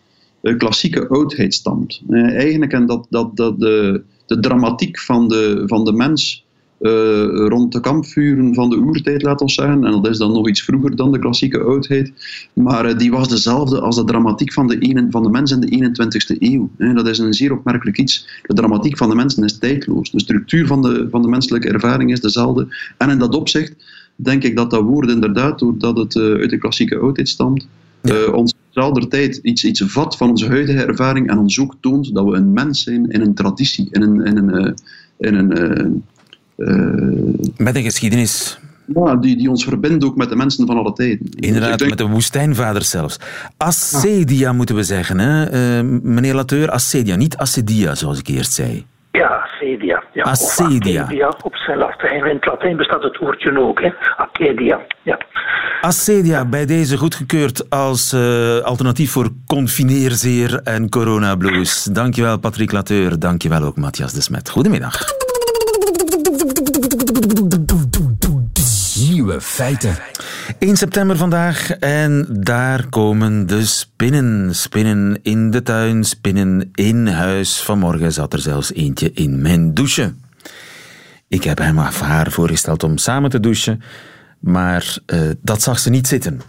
klassieke 0.56 1.08
oudheid 1.08 1.54
stamt. 1.54 2.02
Eh, 2.08 2.36
eigenlijk 2.36 2.72
en 2.72 2.86
dat, 2.86 3.06
dat, 3.10 3.36
dat 3.36 3.60
de, 3.60 4.02
de 4.26 4.40
dramatiek 4.40 4.98
van 4.98 5.28
de, 5.28 5.62
van 5.66 5.84
de 5.84 5.92
mens 5.92 6.44
eh, 6.84 7.46
rond 7.48 7.72
de 7.72 7.80
kampvuren 7.80 8.54
van 8.54 8.70
de 8.70 8.76
oertijd, 8.76 9.22
laat 9.22 9.40
ons 9.40 9.54
zeggen, 9.54 9.84
en 9.84 9.92
dat 9.92 10.08
is 10.08 10.18
dan 10.18 10.32
nog 10.32 10.48
iets 10.48 10.62
vroeger 10.62 10.96
dan 10.96 11.12
de 11.12 11.18
klassieke 11.18 11.60
oudheid, 11.60 12.12
maar 12.52 12.84
eh, 12.84 12.98
die 12.98 13.10
was 13.10 13.28
dezelfde 13.28 13.80
als 13.80 13.96
de 13.96 14.04
dramatiek 14.04 14.52
van 14.52 14.66
de, 14.66 14.78
ene, 14.78 15.06
van 15.10 15.22
de 15.22 15.30
mens 15.30 15.50
in 15.50 15.60
de 15.60 15.90
21ste 15.90 16.38
eeuw. 16.38 16.70
Eh, 16.78 16.94
dat 16.94 17.08
is 17.08 17.18
een 17.18 17.32
zeer 17.32 17.52
opmerkelijk 17.52 17.98
iets. 17.98 18.28
De 18.42 18.54
dramatiek 18.54 18.96
van 18.96 19.08
de 19.08 19.14
mensen 19.14 19.44
is 19.44 19.58
tijdloos. 19.58 20.10
De 20.10 20.20
structuur 20.20 20.66
van 20.66 20.82
de, 20.82 21.06
van 21.10 21.22
de 21.22 21.28
menselijke 21.28 21.68
ervaring 21.68 22.12
is 22.12 22.20
dezelfde. 22.20 22.66
En 22.98 23.10
in 23.10 23.18
dat 23.18 23.34
opzicht 23.34 23.74
denk 24.16 24.42
ik 24.42 24.56
dat 24.56 24.70
dat 24.70 24.82
woord 24.82 25.10
inderdaad, 25.10 25.58
doordat 25.58 25.96
het 25.96 26.16
eh, 26.16 26.22
uit 26.22 26.50
de 26.50 26.58
klassieke 26.58 26.98
oudheid 26.98 27.28
stamt, 27.28 27.66
Ja. 28.02 28.14
eh, 28.14 28.32
ons 28.32 28.54
tijd 29.08 29.36
iets, 29.42 29.64
iets 29.64 29.82
vat 29.86 30.16
van 30.16 30.28
onze 30.30 30.46
huidige 30.46 30.84
ervaring 30.84 31.30
en 31.30 31.38
ons 31.38 31.60
ook 31.60 31.74
toont 31.80 32.14
dat 32.14 32.24
we 32.24 32.36
een 32.36 32.52
mens 32.52 32.82
zijn 32.82 33.10
in 33.10 33.20
een 33.20 33.34
traditie, 33.34 33.88
in 33.90 34.02
een, 34.02 34.24
in 34.24 34.36
een, 34.36 34.50
eh, 34.50 34.72
in 35.18 35.34
een 35.34 36.02
Met 37.56 37.76
een 37.76 37.82
geschiedenis, 37.82 38.58
ja, 38.94 39.16
die, 39.16 39.36
die 39.36 39.50
ons 39.50 39.64
verbindt 39.64 40.04
ook 40.04 40.16
met 40.16 40.28
de 40.28 40.36
mensen 40.36 40.66
van 40.66 40.76
alle 40.76 40.92
tijden. 40.92 41.28
Inderdaad, 41.36 41.78
denk- 41.78 41.90
met 41.90 41.98
de 41.98 42.06
woestijnvaders 42.06 42.90
zelfs. 42.90 43.16
Acedia 43.56 44.52
moeten 44.52 44.74
we 44.74 44.82
zeggen, 44.82 45.18
hè? 45.18 45.82
Meneer 45.82 46.34
Lateur, 46.34 46.70
acedia, 46.70 47.16
niet 47.16 47.36
acedia, 47.36 47.94
zoals 47.94 48.18
ik 48.18 48.28
eerst 48.28 48.52
zei. 48.52 48.84
Ja, 49.18 49.28
acedia. 49.28 50.02
Ja. 50.12 50.22
Acedia. 50.22 51.02
Acadia 51.02 51.34
op 51.42 51.56
zijn 51.56 51.78
Latijn. 51.78 52.24
In 52.24 52.34
het 52.34 52.46
Latijn 52.46 52.76
bestaat 52.76 53.02
het 53.02 53.18
woordje 53.18 53.58
ook, 53.58 53.80
hè. 53.80 53.90
Acadia. 54.16 54.80
Ja. 55.02 55.18
Acedia 55.80 56.44
bij 56.44 56.66
deze 56.66 56.96
goedgekeurd 56.96 57.70
als 57.70 58.12
eh, 58.12 58.58
alternatief 58.58 59.10
voor 59.10 59.28
confineerzeer 59.46 60.60
en 60.62 60.88
coronablues. 60.88 61.82
Dankjewel 61.82 62.38
Patrick 62.38 62.72
Lateur, 62.72 63.18
dankjewel 63.18 63.62
ook 63.62 63.76
Matthias 63.76 64.12
de 64.12 64.20
Smet. 64.20 64.50
Goedemiddag. 64.50 64.98
Nieuwe 69.24 69.40
feiten. 69.40 69.96
1 70.58 70.76
september 70.76 71.16
vandaag 71.16 71.70
en 71.70 72.26
daar 72.30 72.88
komen 72.88 73.46
de 73.46 73.64
spinnen. 73.66 74.54
Spinnen 74.54 75.18
in 75.22 75.50
de 75.50 75.62
tuin, 75.62 76.04
spinnen 76.04 76.70
in 76.74 77.06
huis. 77.06 77.60
Vanmorgen 77.60 78.12
zat 78.12 78.32
er 78.32 78.38
zelfs 78.38 78.72
eentje 78.72 79.12
in 79.12 79.42
mijn 79.42 79.74
douche. 79.74 80.14
Ik 81.28 81.44
heb 81.44 81.58
hem 81.58 81.78
of 81.78 82.00
haar 82.00 82.30
voorgesteld 82.30 82.82
om 82.82 82.98
samen 82.98 83.30
te 83.30 83.40
douchen, 83.40 83.82
maar 84.38 84.96
uh, 85.06 85.20
dat 85.42 85.62
zag 85.62 85.78
ze 85.78 85.90
niet 85.90 86.06
zitten. 86.06 86.40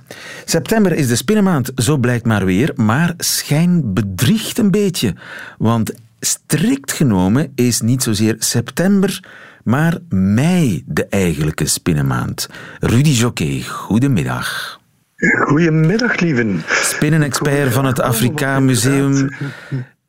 September 0.46 0.92
is 0.92 1.08
de 1.08 1.16
spinnenmaand, 1.16 1.72
zo 1.76 1.98
blijkt 1.98 2.26
maar 2.26 2.46
weer, 2.46 2.72
maar 2.76 3.14
schijn 3.18 3.94
bedriegt 3.94 4.58
een 4.58 4.72
beetje. 4.72 5.14
Want 5.58 5.94
strikt 6.20 6.92
genomen 6.92 7.52
is 7.56 7.82
niet 7.82 8.04
zozeer 8.04 8.36
september, 8.40 9.20
maar 9.66 9.98
mei 10.10 10.84
de 10.88 11.06
eigenlijke 11.06 11.66
spinnenmaand. 11.68 12.50
Rudy 12.80 13.10
Jockey, 13.10 13.64
goedemiddag. 13.68 14.80
Goedemiddag, 15.40 16.20
lieven. 16.20 16.62
Spinnenexpert 16.68 17.74
van 17.74 17.86
het 17.86 18.02
Afrika 18.02 18.60
Museum. 18.60 19.30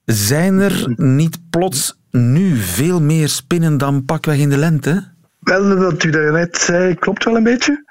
Zijn 0.05 0.59
er 0.59 0.93
niet 0.97 1.39
plots 1.51 2.01
nu 2.11 2.57
veel 2.57 3.01
meer 3.03 3.29
spinnen 3.29 3.79
dan 3.79 4.05
pakweg 4.05 4.39
in 4.39 4.49
de 4.49 4.57
lente? 4.57 5.13
Wel, 5.41 5.77
wat 5.77 6.05
u 6.05 6.11
daarnet 6.11 6.57
zei, 6.57 6.95
klopt 6.95 7.25
wel 7.25 7.37
een 7.37 7.43
beetje. 7.43 7.85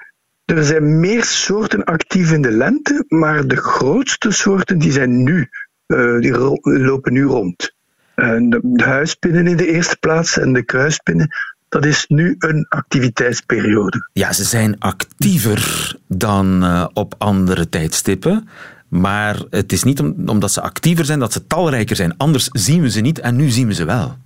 Er 0.44 0.64
zijn 0.64 1.00
meer 1.00 1.24
soorten 1.24 1.84
actief 1.84 2.32
in 2.32 2.42
de 2.42 2.50
lente, 2.50 3.04
maar 3.08 3.46
de 3.46 3.56
grootste 3.56 4.30
soorten 4.30 4.78
die 4.78 4.92
zijn 4.92 5.22
nu, 5.22 5.48
uh, 5.86 6.20
die 6.20 6.32
lopen 6.62 7.12
nu 7.12 7.24
rond. 7.24 7.74
Uh, 8.16 8.26
de, 8.50 8.60
de 8.62 8.84
huispinnen 8.84 9.46
in 9.46 9.56
de 9.56 9.72
eerste 9.72 9.96
plaats 10.00 10.38
en 10.38 10.52
de 10.52 10.62
kruispinnen, 10.62 11.28
dat 11.68 11.84
is 11.84 12.04
nu 12.08 12.34
een 12.38 12.66
activiteitsperiode. 12.68 14.08
Ja, 14.12 14.32
ze 14.32 14.44
zijn 14.44 14.78
actiever 14.78 15.94
dan 16.08 16.64
uh, 16.64 16.86
op 16.92 17.14
andere 17.18 17.68
tijdstippen. 17.68 18.48
Maar 18.88 19.42
het 19.50 19.72
is 19.72 19.82
niet 19.82 20.00
omdat 20.26 20.52
ze 20.52 20.60
actiever 20.60 21.04
zijn 21.04 21.18
dat 21.18 21.32
ze 21.32 21.46
talrijker 21.46 21.96
zijn. 21.96 22.16
Anders 22.16 22.48
zien 22.52 22.82
we 22.82 22.90
ze 22.90 23.00
niet 23.00 23.18
en 23.18 23.36
nu 23.36 23.50
zien 23.50 23.66
we 23.66 23.74
ze 23.74 23.84
wel. 23.84 24.16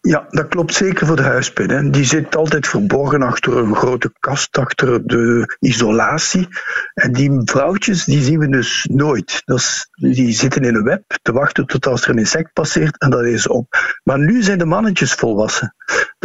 Ja, 0.00 0.26
dat 0.28 0.48
klopt 0.48 0.74
zeker 0.74 1.06
voor 1.06 1.16
de 1.16 1.22
huispin. 1.22 1.90
Die 1.90 2.04
zit 2.04 2.36
altijd 2.36 2.66
verborgen 2.66 3.22
achter 3.22 3.56
een 3.56 3.74
grote 3.74 4.12
kast, 4.20 4.58
achter 4.58 5.06
de 5.06 5.56
isolatie. 5.60 6.48
En 6.94 7.12
die 7.12 7.40
vrouwtjes, 7.44 8.04
die 8.04 8.22
zien 8.22 8.38
we 8.38 8.48
dus 8.48 8.88
nooit. 8.92 9.42
Dat 9.44 9.58
is, 9.58 9.88
die 9.92 10.32
zitten 10.32 10.62
in 10.62 10.74
een 10.74 10.84
web 10.84 11.02
te 11.22 11.32
wachten 11.32 11.66
tot 11.66 11.86
als 11.86 12.02
er 12.02 12.10
een 12.10 12.18
insect 12.18 12.52
passeert 12.52 12.98
en 12.98 13.10
dat 13.10 13.24
is 13.24 13.48
op. 13.48 13.98
Maar 14.04 14.18
nu 14.18 14.42
zijn 14.42 14.58
de 14.58 14.64
mannetjes 14.64 15.12
volwassen. 15.12 15.74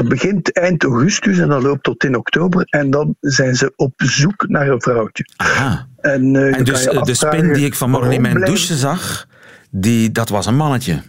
Dat 0.02 0.10
begint 0.10 0.54
eind 0.54 0.84
augustus 0.84 1.38
en 1.38 1.48
dat 1.48 1.64
loopt 1.64 1.84
tot 1.84 2.04
in 2.04 2.16
oktober. 2.16 2.64
En 2.70 2.90
dan 2.90 3.16
zijn 3.20 3.56
ze 3.56 3.74
op 3.76 3.94
zoek 3.96 4.48
naar 4.48 4.68
een 4.68 4.82
vrouwtje. 4.82 5.26
Aha. 5.36 5.88
En, 5.98 6.34
uh, 6.34 6.58
en 6.58 6.64
dus 6.64 6.84
de 6.84 7.14
spin 7.14 7.54
die 7.54 7.66
ik 7.66 7.76
vanmorgen 7.76 8.12
in 8.12 8.22
mijn 8.22 8.40
douche 8.40 8.76
zag, 8.76 9.28
die, 9.70 10.12
dat 10.12 10.30
was 10.30 10.46
een 10.46 10.56
mannetje? 10.56 11.02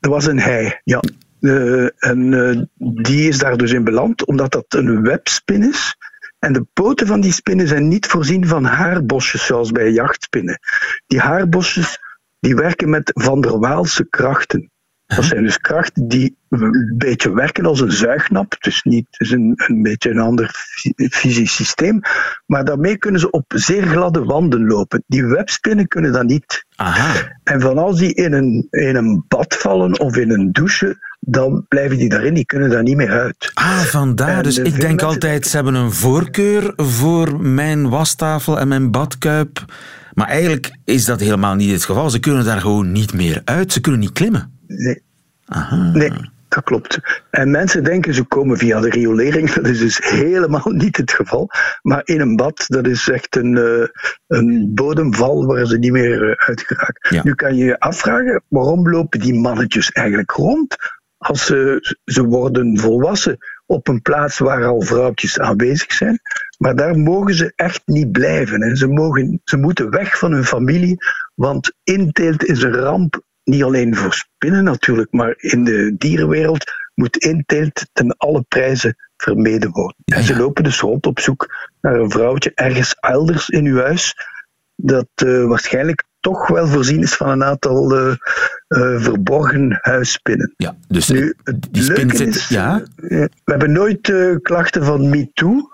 Dat 0.00 0.10
was 0.10 0.26
een 0.26 0.38
hij, 0.38 0.80
ja. 0.84 1.02
Uh, 1.40 1.88
en 1.96 2.32
uh, 2.32 2.62
die 3.04 3.28
is 3.28 3.38
daar 3.38 3.56
dus 3.56 3.72
in 3.72 3.84
beland, 3.84 4.26
omdat 4.26 4.52
dat 4.52 4.64
een 4.68 5.02
webspin 5.02 5.62
is. 5.62 5.96
En 6.38 6.52
de 6.52 6.66
poten 6.72 7.06
van 7.06 7.20
die 7.20 7.32
spinnen 7.32 7.68
zijn 7.68 7.88
niet 7.88 8.06
voorzien 8.06 8.46
van 8.46 8.64
haarbosjes, 8.64 9.46
zoals 9.46 9.70
bij 9.70 9.90
jachtspinnen. 9.90 10.58
Die 11.06 11.20
haarbosjes 11.20 11.98
die 12.40 12.54
werken 12.54 12.90
met 12.90 13.10
van 13.14 13.40
der 13.40 13.58
Waalse 13.58 14.08
krachten. 14.08 14.70
Dat 15.06 15.24
zijn 15.24 15.42
dus 15.42 15.58
krachten 15.58 16.08
die 16.08 16.36
een 16.48 16.94
beetje 16.96 17.34
werken 17.34 17.66
als 17.66 17.80
een 17.80 17.92
zuignap. 17.92 18.56
Dus 18.58 18.82
niet, 18.82 19.06
het 19.10 19.20
is 19.20 19.30
een, 19.30 19.52
een 19.56 19.82
beetje 19.82 20.10
een 20.10 20.18
ander 20.18 20.50
fysisch 21.10 21.54
systeem. 21.54 22.00
Maar 22.46 22.64
daarmee 22.64 22.96
kunnen 22.96 23.20
ze 23.20 23.30
op 23.30 23.52
zeer 23.54 23.86
gladde 23.86 24.24
wanden 24.24 24.66
lopen. 24.66 25.04
Die 25.06 25.24
webspinnen 25.24 25.88
kunnen 25.88 26.12
dat 26.12 26.24
niet. 26.24 26.64
Aha. 26.76 27.38
En 27.42 27.60
van 27.60 27.78
als 27.78 27.98
die 27.98 28.14
in 28.14 28.32
een, 28.32 28.66
in 28.70 28.96
een 28.96 29.24
bad 29.28 29.56
vallen 29.56 30.00
of 30.00 30.16
in 30.16 30.30
een 30.30 30.52
douche, 30.52 31.16
dan 31.20 31.64
blijven 31.68 31.98
die 31.98 32.08
daarin, 32.08 32.34
die 32.34 32.46
kunnen 32.46 32.70
daar 32.70 32.82
niet 32.82 32.96
meer 32.96 33.10
uit. 33.10 33.50
Ah, 33.54 33.80
vandaar. 33.80 34.42
dus 34.42 34.58
ik 34.58 34.80
denk 34.80 35.02
altijd, 35.02 35.46
ze 35.46 35.56
hebben 35.56 35.74
een 35.74 35.92
voorkeur 35.92 36.72
voor 36.76 37.40
mijn 37.40 37.88
wastafel 37.88 38.58
en 38.58 38.68
mijn 38.68 38.90
badkuip. 38.90 39.64
Maar 40.12 40.28
eigenlijk 40.28 40.76
is 40.84 41.04
dat 41.04 41.20
helemaal 41.20 41.54
niet 41.54 41.70
het 41.70 41.84
geval. 41.84 42.10
Ze 42.10 42.20
kunnen 42.20 42.44
daar 42.44 42.60
gewoon 42.60 42.92
niet 42.92 43.12
meer 43.12 43.40
uit. 43.44 43.72
Ze 43.72 43.80
kunnen 43.80 44.00
niet 44.00 44.12
klimmen. 44.12 44.55
Nee. 44.66 45.02
Aha. 45.44 45.90
Nee, 45.92 46.10
dat 46.48 46.64
klopt. 46.64 46.98
En 47.30 47.50
mensen 47.50 47.84
denken 47.84 48.14
ze 48.14 48.24
komen 48.24 48.56
via 48.56 48.80
de 48.80 48.90
riolering. 48.90 49.50
Dat 49.54 49.66
is 49.66 49.78
dus 49.78 49.98
helemaal 49.98 50.70
niet 50.72 50.96
het 50.96 51.12
geval. 51.12 51.48
Maar 51.82 52.00
in 52.04 52.20
een 52.20 52.36
bad, 52.36 52.64
dat 52.66 52.86
is 52.86 53.08
echt 53.08 53.36
een, 53.36 53.56
uh, 53.56 53.86
een 54.26 54.70
bodemval 54.74 55.46
waar 55.46 55.66
ze 55.66 55.78
niet 55.78 55.92
meer 55.92 56.22
uh, 56.22 56.34
uit 56.36 56.60
geraken. 56.60 57.20
Nu 57.24 57.34
kan 57.34 57.56
je 57.56 57.64
je 57.64 57.80
afvragen, 57.80 58.42
waarom 58.48 58.90
lopen 58.90 59.20
die 59.20 59.34
mannetjes 59.34 59.90
eigenlijk 59.92 60.30
rond? 60.30 60.76
Als 61.18 61.46
ze, 61.46 61.78
ze 62.04 62.24
worden 62.24 62.78
volwassen 62.78 63.38
op 63.66 63.88
een 63.88 64.02
plaats 64.02 64.38
waar 64.38 64.64
al 64.64 64.80
vrouwtjes 64.80 65.40
aanwezig 65.40 65.92
zijn. 65.92 66.20
Maar 66.58 66.76
daar 66.76 66.98
mogen 66.98 67.34
ze 67.34 67.52
echt 67.54 67.82
niet 67.84 68.12
blijven. 68.12 68.62
Hè. 68.62 68.76
Ze, 68.76 68.86
mogen, 68.86 69.40
ze 69.44 69.56
moeten 69.56 69.90
weg 69.90 70.18
van 70.18 70.32
hun 70.32 70.44
familie, 70.44 70.96
want 71.34 71.72
inteelt 71.82 72.44
is 72.44 72.62
een 72.62 72.74
ramp 72.74 73.24
niet 73.46 73.62
alleen 73.62 73.96
voor 73.96 74.12
spinnen 74.12 74.64
natuurlijk, 74.64 75.12
maar 75.12 75.34
in 75.36 75.64
de 75.64 75.94
dierenwereld 75.98 76.72
moet 76.94 77.16
inteelt 77.16 77.86
ten 77.92 78.16
alle 78.16 78.42
prijzen 78.48 78.96
vermeden 79.16 79.70
worden. 79.70 79.96
En 80.04 80.22
ze 80.22 80.36
lopen 80.36 80.64
dus 80.64 80.80
rond 80.80 81.06
op 81.06 81.20
zoek 81.20 81.70
naar 81.80 81.94
een 81.94 82.10
vrouwtje 82.10 82.52
ergens 82.54 82.96
elders 83.00 83.48
in 83.48 83.64
uw 83.64 83.80
huis, 83.80 84.14
dat 84.76 85.08
uh, 85.24 85.46
waarschijnlijk 85.46 86.04
toch 86.20 86.48
wel 86.48 86.66
voorzien 86.66 87.02
is 87.02 87.14
van 87.14 87.28
een 87.28 87.44
aantal 87.44 87.98
uh, 87.98 88.14
uh, 88.68 89.00
verborgen 89.02 89.78
huisspinnen. 89.80 90.54
Ja, 90.56 90.76
dus 90.88 91.08
nu, 91.08 91.34
die 91.70 91.82
spin 91.82 92.10
zit... 92.10 92.34
Is, 92.34 92.48
ja? 92.48 92.82
we 92.96 93.30
hebben 93.44 93.72
nooit 93.72 94.12
klachten 94.42 94.84
van 94.84 95.10
MeToo 95.10 95.70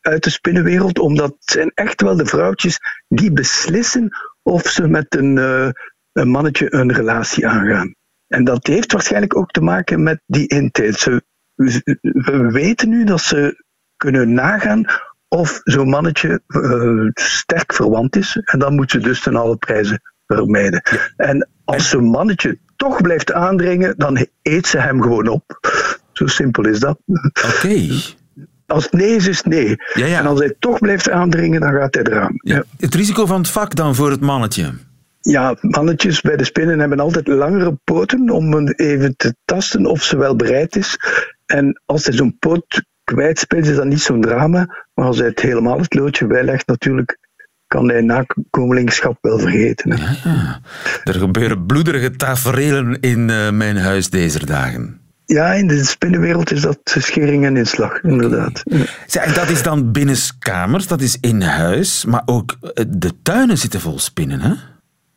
uit 0.00 0.24
de 0.24 0.30
spinnenwereld, 0.30 0.98
omdat 0.98 1.28
het 1.28 1.50
zijn 1.50 1.70
echt 1.74 2.02
wel 2.02 2.16
de 2.16 2.26
vrouwtjes 2.26 2.78
die 3.08 3.32
beslissen 3.32 4.16
of 4.42 4.68
ze 4.68 4.88
met 4.88 5.16
een 5.16 5.38
een 6.16 6.28
mannetje 6.28 6.74
een 6.74 6.92
relatie 6.92 7.46
aangaan. 7.46 7.94
En 8.28 8.44
dat 8.44 8.66
heeft 8.66 8.92
waarschijnlijk 8.92 9.36
ook 9.36 9.50
te 9.50 9.60
maken 9.60 10.02
met 10.02 10.20
die. 10.26 10.70
Ze, 10.72 11.22
we 12.00 12.48
weten 12.52 12.88
nu 12.88 13.04
dat 13.04 13.20
ze 13.20 13.64
kunnen 13.96 14.32
nagaan 14.32 14.84
of 15.28 15.60
zo'n 15.64 15.88
mannetje 15.88 16.40
uh, 16.46 17.10
sterk 17.14 17.72
verwant 17.72 18.16
is. 18.16 18.40
En 18.44 18.58
dan 18.58 18.74
moet 18.74 18.90
ze 18.90 18.98
dus 18.98 19.20
ten 19.20 19.36
alle 19.36 19.56
prijzen 19.56 20.00
vermijden. 20.26 20.82
En 21.16 21.48
als 21.64 21.88
zo'n 21.88 22.10
mannetje 22.10 22.58
toch 22.76 23.02
blijft 23.02 23.32
aandringen, 23.32 23.94
dan 23.96 24.26
eet 24.42 24.66
ze 24.66 24.78
hem 24.78 25.02
gewoon 25.02 25.28
op. 25.28 25.60
Zo 26.12 26.26
simpel 26.26 26.66
is 26.66 26.80
dat. 26.80 26.98
Oké. 27.54 27.88
Als 28.66 28.84
het 28.84 28.92
nee 28.92 29.14
is, 29.14 29.26
is 29.26 29.36
het 29.36 29.46
nee. 29.46 29.76
Ja, 29.94 30.06
ja. 30.06 30.18
En 30.18 30.26
als 30.26 30.38
hij 30.38 30.54
toch 30.58 30.78
blijft 30.78 31.10
aandringen, 31.10 31.60
dan 31.60 31.72
gaat 31.72 31.94
hij 31.94 32.04
eraan. 32.04 32.32
Ja. 32.36 32.64
Het 32.78 32.94
risico 32.94 33.26
van 33.26 33.38
het 33.38 33.50
vak 33.50 33.74
dan 33.74 33.94
voor 33.94 34.10
het 34.10 34.20
mannetje? 34.20 34.72
Ja, 35.28 35.56
mannetjes 35.60 36.20
bij 36.20 36.36
de 36.36 36.44
spinnen 36.44 36.78
hebben 36.78 37.00
altijd 37.00 37.28
langere 37.28 37.78
poten 37.84 38.30
om 38.30 38.68
even 38.68 39.16
te 39.16 39.34
tasten 39.44 39.86
of 39.86 40.02
ze 40.02 40.16
wel 40.16 40.36
bereid 40.36 40.76
is. 40.76 40.98
En 41.46 41.82
als 41.84 42.04
hij 42.04 42.14
zo'n 42.14 42.36
poot 42.38 42.82
kwijtspeelt, 43.04 43.66
is 43.66 43.76
dat 43.76 43.84
niet 43.84 44.00
zo'n 44.00 44.20
drama. 44.20 44.86
Maar 44.94 45.06
als 45.06 45.18
hij 45.18 45.26
het 45.26 45.40
helemaal 45.40 45.78
het 45.78 45.94
loodje 45.94 46.26
bijlegt, 46.26 46.66
natuurlijk 46.66 47.18
kan 47.66 47.88
hij 47.88 48.00
nakomelingschap 48.00 49.18
wel 49.20 49.38
vergeten. 49.38 49.96
Ja, 49.96 50.60
er 51.04 51.14
gebeuren 51.14 51.66
bloederige 51.66 52.10
taferelen 52.10 53.00
in 53.00 53.28
uh, 53.28 53.50
mijn 53.50 53.76
huis 53.76 54.10
deze 54.10 54.46
dagen. 54.46 55.00
Ja, 55.24 55.52
in 55.52 55.66
de 55.66 55.84
spinnenwereld 55.84 56.52
is 56.52 56.60
dat 56.60 56.78
schering 56.84 57.44
en 57.44 57.56
inslag, 57.56 58.02
inderdaad. 58.02 58.62
Ja. 59.06 59.22
En 59.22 59.34
dat 59.34 59.48
is 59.48 59.62
dan 59.62 59.92
binnenskamers, 59.92 60.86
dat 60.86 61.00
is 61.00 61.18
in 61.20 61.42
huis, 61.42 62.04
maar 62.04 62.22
ook 62.24 62.56
eh, 62.60 62.84
de 62.88 63.22
tuinen 63.22 63.58
zitten 63.58 63.80
vol 63.80 63.98
spinnen, 63.98 64.40
hè? 64.40 64.52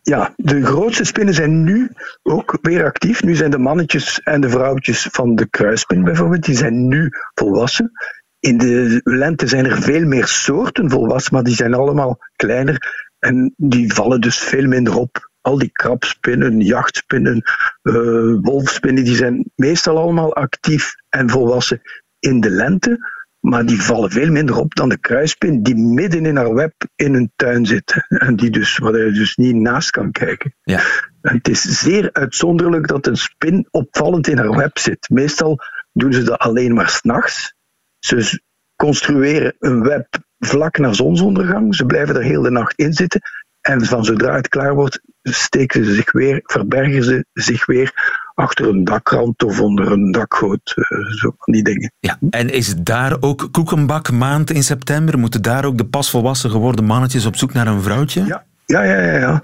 Ja, 0.10 0.34
de 0.36 0.66
grootste 0.66 1.04
spinnen 1.04 1.34
zijn 1.34 1.64
nu 1.64 1.92
ook 2.24 2.58
weer 2.62 2.86
actief. 2.86 3.24
Nu 3.24 3.36
zijn 3.36 3.52
de 3.52 3.58
mannetjes 3.58 4.22
en 4.22 4.42
de 4.42 4.50
vrouwtjes 4.50 5.08
van 5.12 5.36
de 5.36 5.50
kruispin 5.50 6.04
bijvoorbeeld, 6.04 6.46
die 6.46 6.56
zijn 6.56 6.88
nu 6.88 7.10
volwassen. 7.34 7.92
In 8.40 8.58
de 8.58 9.02
lente 9.04 9.48
zijn 9.48 9.66
er 9.66 9.82
veel 9.82 10.06
meer 10.06 10.28
soorten 10.28 10.90
volwassen, 10.90 11.34
maar 11.34 11.44
die 11.44 11.56
zijn 11.56 11.74
allemaal 11.74 12.18
kleiner 12.36 13.08
en 13.20 13.54
die 13.58 13.94
vallen 13.94 14.22
dus 14.22 14.38
veel 14.38 14.68
minder 14.68 14.96
op. 14.96 15.30
Al 15.42 15.58
die 15.58 15.72
krabspinnen, 15.72 16.60
jachtspinnen, 16.60 17.42
uh, 17.84 17.94
wolfspinnen, 18.42 19.04
die 19.04 19.16
zijn 19.16 19.52
meestal 19.56 19.98
allemaal 19.98 20.36
actief 20.36 20.94
en 21.10 21.30
volwassen 21.30 21.82
in 22.20 22.40
de 22.40 22.50
lente. 22.50 22.98
Maar 23.40 23.66
die 23.66 23.82
vallen 23.82 24.12
veel 24.12 24.32
minder 24.32 24.58
op 24.58 24.76
dan 24.76 24.90
de 24.90 24.98
kruispin 24.98 25.64
die 25.64 25.76
midden 25.76 26.26
in 26.26 26.36
haar 26.36 26.54
web 26.54 26.74
in 26.96 27.14
een 27.14 27.32
tuin 27.36 27.66
zit. 27.66 27.94
En 28.08 28.36
die 28.36 28.50
dus, 28.50 28.78
waar 28.78 28.98
je 28.98 29.12
dus 29.12 29.36
niet 29.36 29.56
naast 29.56 29.90
kan 29.90 30.12
kijken. 30.12 30.56
Ja. 30.64 30.82
En 31.22 31.36
het 31.36 31.48
is 31.48 31.62
zeer 31.62 32.10
uitzonderlijk 32.14 32.88
dat 32.88 33.08
een 33.08 33.18
spin 33.18 33.68
opvallend 33.72 34.28
in 34.28 34.38
haar 34.38 34.56
web 34.56 34.78
zit. 34.78 35.10
Meestal 35.10 35.60
doen 35.94 36.14
ze 36.14 36.24
dat 36.24 36.40
alleen 36.40 36.74
maar 36.74 36.90
s'nachts. 36.90 37.54
Ze 38.00 38.42
construeren 38.76 39.56
een 39.60 39.84
web 39.84 40.08
vlak 40.40 40.78
naar 40.78 40.96
zonsondergang. 40.96 41.76
Ze 41.76 41.86
blijven 41.86 42.16
er 42.16 42.24
heel 42.24 42.42
de 42.42 42.52
nacht 42.52 42.80
in 42.80 42.94
zitten. 42.94 43.22
En 43.62 43.86
van 43.86 44.06
zodra 44.06 44.36
het 44.36 44.48
klaar 44.48 44.76
wordt, 44.76 45.02
steken 45.22 45.86
ze 45.86 45.94
zich 45.94 46.12
weer, 46.12 46.40
verbergen 46.44 47.04
ze 47.04 47.26
zich 47.34 47.66
weer 47.66 48.19
achter 48.40 48.68
een 48.68 48.84
dakrand 48.84 49.44
of 49.44 49.62
onder 49.62 49.92
een 49.92 50.12
dakgoot. 50.12 50.74
zo 51.20 51.34
van 51.38 51.54
die 51.54 51.64
dingen. 51.64 51.92
Ja, 52.00 52.18
en 52.30 52.50
is 52.50 52.68
het 52.68 52.86
daar 52.86 53.18
ook 53.20 53.48
koekenbakmaand 53.52 54.52
in 54.52 54.64
september? 54.64 55.20
Moeten 55.20 55.42
daar 55.42 55.66
ook 55.66 55.78
de 55.78 55.86
pasvolwassen 55.86 56.50
geworden 56.50 56.86
mannetjes 56.86 57.26
op 57.26 57.36
zoek 57.36 57.54
naar 57.54 57.68
een 57.68 57.82
vrouwtje? 57.82 58.26
Ja, 58.26 58.44
ja, 58.66 58.84
ja. 58.84 59.02
ja, 59.02 59.18
ja. 59.18 59.44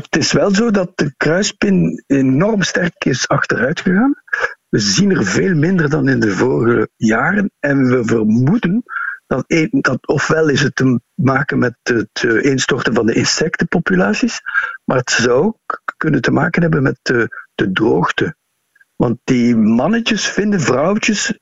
het 0.00 0.16
is 0.16 0.32
wel 0.32 0.54
zo 0.54 0.70
dat 0.70 0.90
de 0.94 1.14
kruispin 1.16 2.02
enorm 2.06 2.62
sterk 2.62 3.04
is 3.04 3.28
achteruit 3.28 3.80
gegaan. 3.80 4.14
We 4.68 4.78
zien 4.78 5.10
er 5.10 5.24
veel 5.24 5.54
minder 5.54 5.90
dan 5.90 6.08
in 6.08 6.20
de 6.20 6.30
vorige 6.30 6.88
jaren 6.96 7.50
en 7.60 7.88
we 7.88 8.04
vermoeden 8.04 8.82
dat, 9.26 9.44
dat 9.70 10.06
ofwel 10.06 10.48
is 10.48 10.60
het 10.60 10.76
te 10.76 11.00
maken 11.14 11.58
met 11.58 11.74
het 11.82 12.22
instorten 12.42 12.94
van 12.94 13.06
de 13.06 13.14
insectenpopulaties, 13.14 14.40
maar 14.84 14.96
het 14.96 15.10
zou 15.10 15.44
ook 15.44 15.82
kunnen 15.96 16.22
te 16.22 16.30
maken 16.30 16.62
hebben 16.62 16.82
met 16.82 16.98
de, 17.02 17.43
de 17.54 17.72
droogte. 17.72 18.36
Want 18.96 19.18
die 19.24 19.56
mannetjes 19.56 20.26
vinden 20.26 20.60
vrouwtjes 20.60 21.38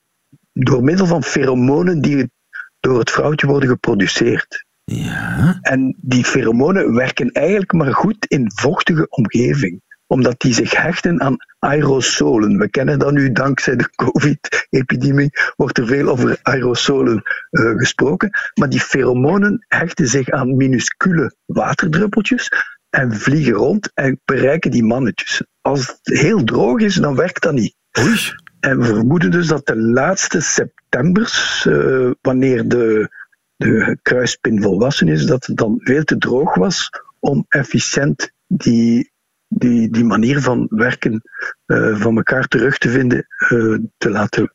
door 0.53 0.83
middel 0.83 1.05
van 1.05 1.23
pheromonen 1.23 2.01
die 2.01 2.31
door 2.79 2.99
het 2.99 3.11
vrouwtje 3.11 3.47
worden 3.47 3.69
geproduceerd. 3.69 4.65
Ja. 4.83 5.59
En 5.61 5.97
die 6.01 6.25
pheromonen 6.25 6.95
werken 6.95 7.31
eigenlijk 7.31 7.73
maar 7.73 7.93
goed 7.93 8.25
in 8.25 8.51
vochtige 8.55 9.09
omgeving 9.09 9.81
omdat 10.13 10.39
die 10.39 10.53
zich 10.53 10.71
hechten 10.71 11.21
aan 11.21 11.35
aerosolen. 11.59 12.57
We 12.57 12.69
kennen 12.69 12.99
dat 12.99 13.11
nu 13.11 13.31
dankzij 13.31 13.75
de 13.75 13.89
COVID-epidemie, 13.95 15.29
wordt 15.55 15.77
er 15.77 15.87
veel 15.87 16.07
over 16.07 16.39
aerosolen 16.41 17.23
uh, 17.51 17.77
gesproken. 17.77 18.29
Maar 18.53 18.69
die 18.69 18.79
pheromonen 18.79 19.65
hechten 19.67 20.07
zich 20.07 20.29
aan 20.29 20.55
minuscule 20.55 21.35
waterdruppeltjes 21.45 22.51
en 22.93 23.13
vliegen 23.13 23.53
rond 23.53 23.91
en 23.93 24.21
bereiken 24.25 24.71
die 24.71 24.83
mannetjes. 24.83 25.43
Als 25.61 25.87
het 25.87 26.19
heel 26.19 26.43
droog 26.43 26.79
is, 26.79 26.95
dan 26.95 27.15
werkt 27.15 27.41
dat 27.41 27.53
niet. 27.53 27.75
Oei. 27.99 28.19
En 28.59 28.79
we 28.79 28.85
vermoeden 28.85 29.31
dus 29.31 29.47
dat 29.47 29.65
de 29.65 29.77
laatste 29.77 30.41
septembers, 30.41 31.65
uh, 31.69 32.11
wanneer 32.21 32.67
de, 32.67 33.09
de 33.55 33.97
kruispin 34.01 34.61
volwassen 34.61 35.07
is, 35.07 35.25
dat 35.25 35.45
het 35.45 35.57
dan 35.57 35.79
veel 35.83 36.03
te 36.03 36.17
droog 36.17 36.55
was 36.55 36.89
om 37.19 37.45
efficiënt 37.47 38.31
die 38.47 39.11
die, 39.47 39.89
die 39.89 40.03
manier 40.03 40.41
van 40.41 40.67
werken 40.69 41.21
uh, 41.65 41.99
van 41.99 42.15
elkaar 42.15 42.47
terug 42.47 42.77
te 42.77 42.89
vinden, 42.89 43.25
uh, 43.49 43.77
te 43.97 44.09
laten 44.09 44.53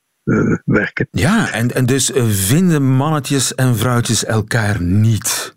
werken. 0.64 1.09
Ja, 1.11 1.53
en, 1.53 1.74
en 1.74 1.87
dus 1.87 2.11
vinden 2.29 2.83
mannetjes 2.83 3.55
en 3.55 3.77
vrouwtjes 3.77 4.24
elkaar 4.24 4.83
niet? 4.83 5.57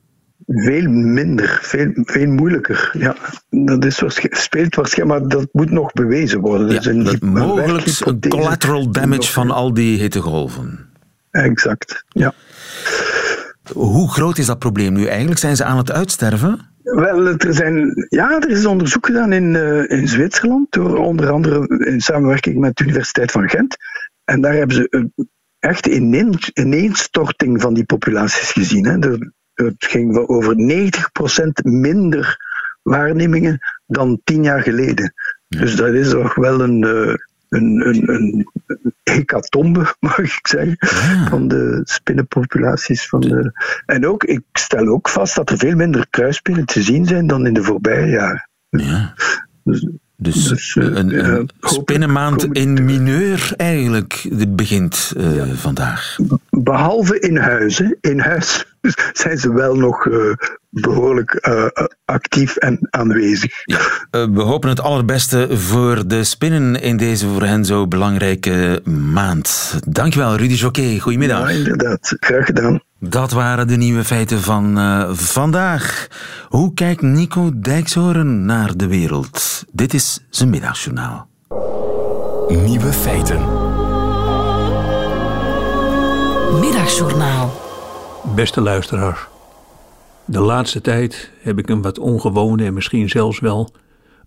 Veel 0.54 0.90
minder, 0.90 1.60
veel, 1.62 1.92
veel 1.94 2.28
moeilijker. 2.28 2.90
Ja, 2.98 3.16
dat 3.50 3.86
is 3.86 4.04
speelt 4.22 4.76
waarschijnlijk, 4.76 5.20
maar 5.20 5.30
dat 5.30 5.48
moet 5.52 5.72
nog 5.72 5.94
bewezen 5.94 6.40
worden. 6.40 6.68
Ja, 6.68 6.74
dus 6.74 6.86
een, 6.86 7.04
dat 7.04 7.20
mogelijk 7.20 8.00
een 8.06 8.20
collateral 8.30 8.92
damage 8.92 9.32
van 9.32 9.52
al 9.52 9.74
die 9.74 10.00
hittegolven. 10.00 10.90
Exact, 11.32 12.04
ja. 12.08 12.34
Hoe 13.74 14.12
groot 14.12 14.38
is 14.38 14.46
dat 14.46 14.60
probleem 14.60 14.94
nu 14.94 15.06
eigenlijk? 15.06 15.40
Zijn 15.40 15.56
ze 15.56 15.64
aan 15.64 15.78
het 15.78 15.92
uitsterven? 15.92 16.60
Wel, 16.84 17.28
er, 17.28 17.54
zijn, 17.54 18.06
ja, 18.10 18.40
er 18.40 18.50
is 18.50 18.66
onderzoek 18.66 19.06
gedaan 19.06 19.32
in, 19.34 19.54
uh, 19.54 19.90
in 19.90 20.08
Zwitserland, 20.08 20.72
door 20.72 20.98
onder 20.98 21.30
andere 21.30 21.68
in 21.86 22.02
samenwerking 22.02 22.60
met 22.60 22.76
de 22.76 22.84
Universiteit 22.84 23.32
van 23.32 23.50
Gent. 23.50 23.76
En 24.24 24.42
daar 24.42 24.54
hebben 24.54 24.76
ze 24.76 24.88
een 24.90 25.14
echt 25.60 25.86
ineenstorting 26.54 27.62
van 27.62 27.74
die 27.74 27.86
populaties 27.86 28.52
gezien. 28.52 28.86
Hè. 28.86 28.98
Het 29.66 29.86
ging 29.86 30.18
over 30.18 30.56
90% 30.56 31.48
minder 31.64 32.38
waarnemingen 32.82 33.60
dan 33.86 34.22
tien 34.24 34.44
jaar 34.44 34.62
geleden. 34.62 35.14
Dus 35.48 35.76
dat 35.76 35.94
is 35.94 36.10
toch 36.10 36.36
wel 36.36 36.62
een, 36.62 36.86
uh, 36.86 37.14
een, 37.50 37.88
een, 37.88 38.10
een 38.10 38.48
hecatombe, 39.04 39.96
mag 40.00 40.18
ik 40.18 40.48
zeggen, 40.48 40.76
van 41.30 41.48
de 41.48 41.82
spinnenpopulaties. 41.84 43.08
Van 43.08 43.20
de... 43.20 43.52
En 43.86 44.08
ook, 44.08 44.24
ik 44.24 44.42
stel 44.54 44.88
ook 44.88 45.10
vast 45.10 45.36
dat 45.36 45.50
er 45.50 45.58
veel 45.58 45.76
minder 45.76 46.08
kruispinnen 46.10 46.66
te 46.66 46.82
zien 46.82 47.06
zijn 47.06 47.28
dan 47.28 47.46
in 47.46 47.54
de 47.54 47.64
voorbije 47.64 48.10
jaren. 48.10 48.50
Ja. 48.70 49.14
Dus, 49.64 49.88
dus, 50.16 50.48
dus 50.48 50.76
uh, 50.76 50.86
een, 50.86 51.26
een 51.26 51.50
spinnenmaand 51.60 52.44
in 52.44 52.86
mineur 52.86 53.54
eigenlijk 53.58 54.30
begint 54.48 55.14
uh, 55.18 55.36
ja. 55.36 55.46
vandaag. 55.46 56.18
Behalve 56.50 57.20
in 57.20 57.38
huis. 57.38 57.84
In 58.02 58.20
huis 58.20 58.71
zijn 59.14 59.38
ze 59.38 59.54
wel 59.54 59.76
nog 59.76 60.08
behoorlijk 60.72 61.48
uh, 61.48 61.66
actief 62.06 62.56
en 62.56 62.88
aanwezig. 62.90 63.52
Ja, 63.66 63.78
uh, 63.78 64.28
we 64.34 64.42
hopen 64.42 64.70
het 64.70 64.82
allerbeste 64.82 65.58
voor 65.58 66.08
de 66.08 66.24
spinnen 66.24 66.82
in 66.82 66.98
deze 66.98 67.28
voor 67.28 67.44
hen 67.44 67.66
zo 67.66 67.88
belangrijke 67.88 68.82
maand. 69.14 69.80
Dankjewel, 69.88 70.36
Rudy 70.36 70.54
Joquet. 70.54 71.02
Goedemiddag. 71.02 71.52
Ja, 71.52 71.58
inderdaad. 71.58 72.16
Graag 72.20 72.46
gedaan. 72.46 72.82
Dat 73.00 73.32
waren 73.32 73.68
de 73.68 73.76
nieuwe 73.76 74.04
feiten 74.04 74.42
van 74.42 74.78
uh, 74.78 75.10
vandaag. 75.14 76.08
Hoe 76.48 76.74
kijkt 76.74 77.02
Nico 77.02 77.52
Dijkshoorn 77.56 78.46
naar 78.46 78.78
de 78.78 78.88
wereld? 78.88 79.66
Dit 79.72 79.94
is 79.94 80.26
zijn 80.30 80.50
middagjournaal. 80.50 81.30
Nieuwe 82.48 82.94
feiten. 82.94 83.40
Middagjournaal. 86.60 87.71
Beste 88.24 88.62
luisteraars. 88.62 89.28
De 90.26 90.40
laatste 90.40 90.82
tijd 90.82 91.32
heb 91.40 91.58
ik 91.58 91.70
een 91.70 91.82
wat 91.82 92.00
ongewone 92.00 92.66
en 92.66 92.74
misschien 92.74 93.10
zelfs 93.10 93.40
wel 93.40 93.70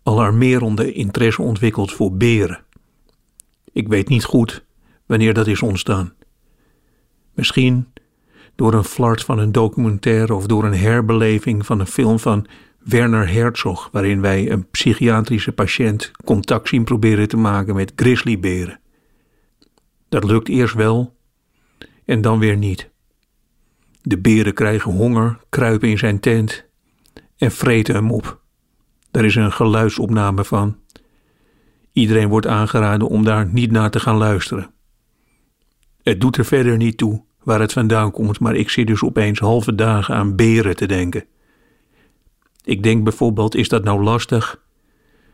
alarmerende 0.03 0.93
interesse 0.93 1.43
ontwikkeld 1.43 1.93
voor 1.93 2.17
beren. 2.17 2.65
Ik 3.73 3.89
weet 3.89 4.09
niet 4.09 4.25
goed 4.25 4.65
wanneer 5.07 5.35
dat 5.35 5.47
is 5.47 5.63
ontstaan. 5.63 6.13
Misschien 7.35 7.87
door 8.55 8.75
een 8.75 8.85
flart 8.85 9.25
van 9.25 9.39
een 9.39 9.53
documentaire 9.53 10.35
of 10.35 10.47
door 10.47 10.65
een 10.65 10.77
herbeleving 10.77 11.67
van 11.67 11.81
een 11.81 11.87
film 11.87 12.19
van 12.19 12.47
Werner 12.79 13.29
Herzog, 13.29 13.89
waarin 13.93 14.21
wij 14.21 14.51
een 14.51 14.71
psychiatrische 14.71 15.53
patiënt 15.53 16.11
contact 16.25 16.69
zien 16.69 16.85
proberen 16.85 17.29
te 17.29 17.37
maken 17.37 17.75
met 17.75 17.93
grizzlyberen. 17.97 18.81
Dat 20.09 20.25
lukt 20.25 20.49
eerst 20.49 20.75
wel 20.75 21.17
en 22.05 22.21
dan 22.21 22.39
weer 22.39 22.57
niet. 22.57 22.93
De 24.07 24.19
beren 24.19 24.55
krijgen 24.55 24.93
honger, 24.93 25.39
kruipen 25.49 25.89
in 25.89 25.99
zijn 25.99 26.21
tent 26.21 26.65
en 27.37 27.51
vreten 27.51 27.95
hem 27.95 28.11
op. 28.11 28.41
Daar 29.11 29.25
is 29.25 29.35
een 29.35 29.53
geluidsopname 29.53 30.45
van. 30.45 30.77
Iedereen 31.93 32.29
wordt 32.29 32.47
aangeraden 32.47 33.09
om 33.09 33.25
daar 33.25 33.47
niet 33.47 33.71
naar 33.71 33.91
te 33.91 34.01
gaan 34.01 34.17
luisteren. 34.17 34.71
Het 36.03 36.21
doet 36.21 36.37
er 36.37 36.45
verder 36.45 36.77
niet 36.77 36.97
toe 36.97 37.25
waar 37.43 37.61
het 37.61 37.73
vandaan 37.73 38.11
komt, 38.11 38.41
maar 38.41 38.55
ik 38.55 38.71
zit 38.71 38.87
dus 38.87 39.03
opeens 39.03 39.39
halve 39.39 39.75
dagen 39.75 40.15
aan 40.15 40.37
beren 40.37 40.77
te 40.77 40.87
denken. 40.87 41.25
Ik 42.65 42.83
denk 42.83 43.05
bijvoorbeeld, 43.05 43.55
is 43.55 43.69
dat 43.69 43.85
nou 43.85 44.03
lastig? 44.03 44.63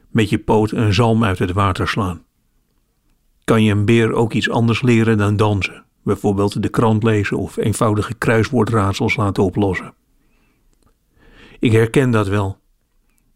Met 0.09 0.29
je 0.29 0.39
poot 0.39 0.73
een 0.73 0.95
zalm 0.95 1.25
uit 1.25 1.39
het 1.39 1.53
water 1.53 1.89
slaan. 1.89 2.25
Kan 3.45 3.63
je 3.63 3.73
een 3.73 3.85
beer 3.85 4.13
ook 4.13 4.33
iets 4.33 4.51
anders 4.51 4.83
leren 4.83 5.19
dan 5.19 5.37
dansen? 5.37 5.85
Bijvoorbeeld 6.11 6.63
de 6.63 6.69
krant 6.69 7.03
lezen 7.03 7.39
of 7.39 7.57
eenvoudige 7.57 8.15
kruiswoordraadsels 8.15 9.17
laten 9.17 9.43
oplossen. 9.43 9.95
Ik 11.59 11.73
herken 11.73 12.11
dat 12.11 12.29
wel, 12.29 12.59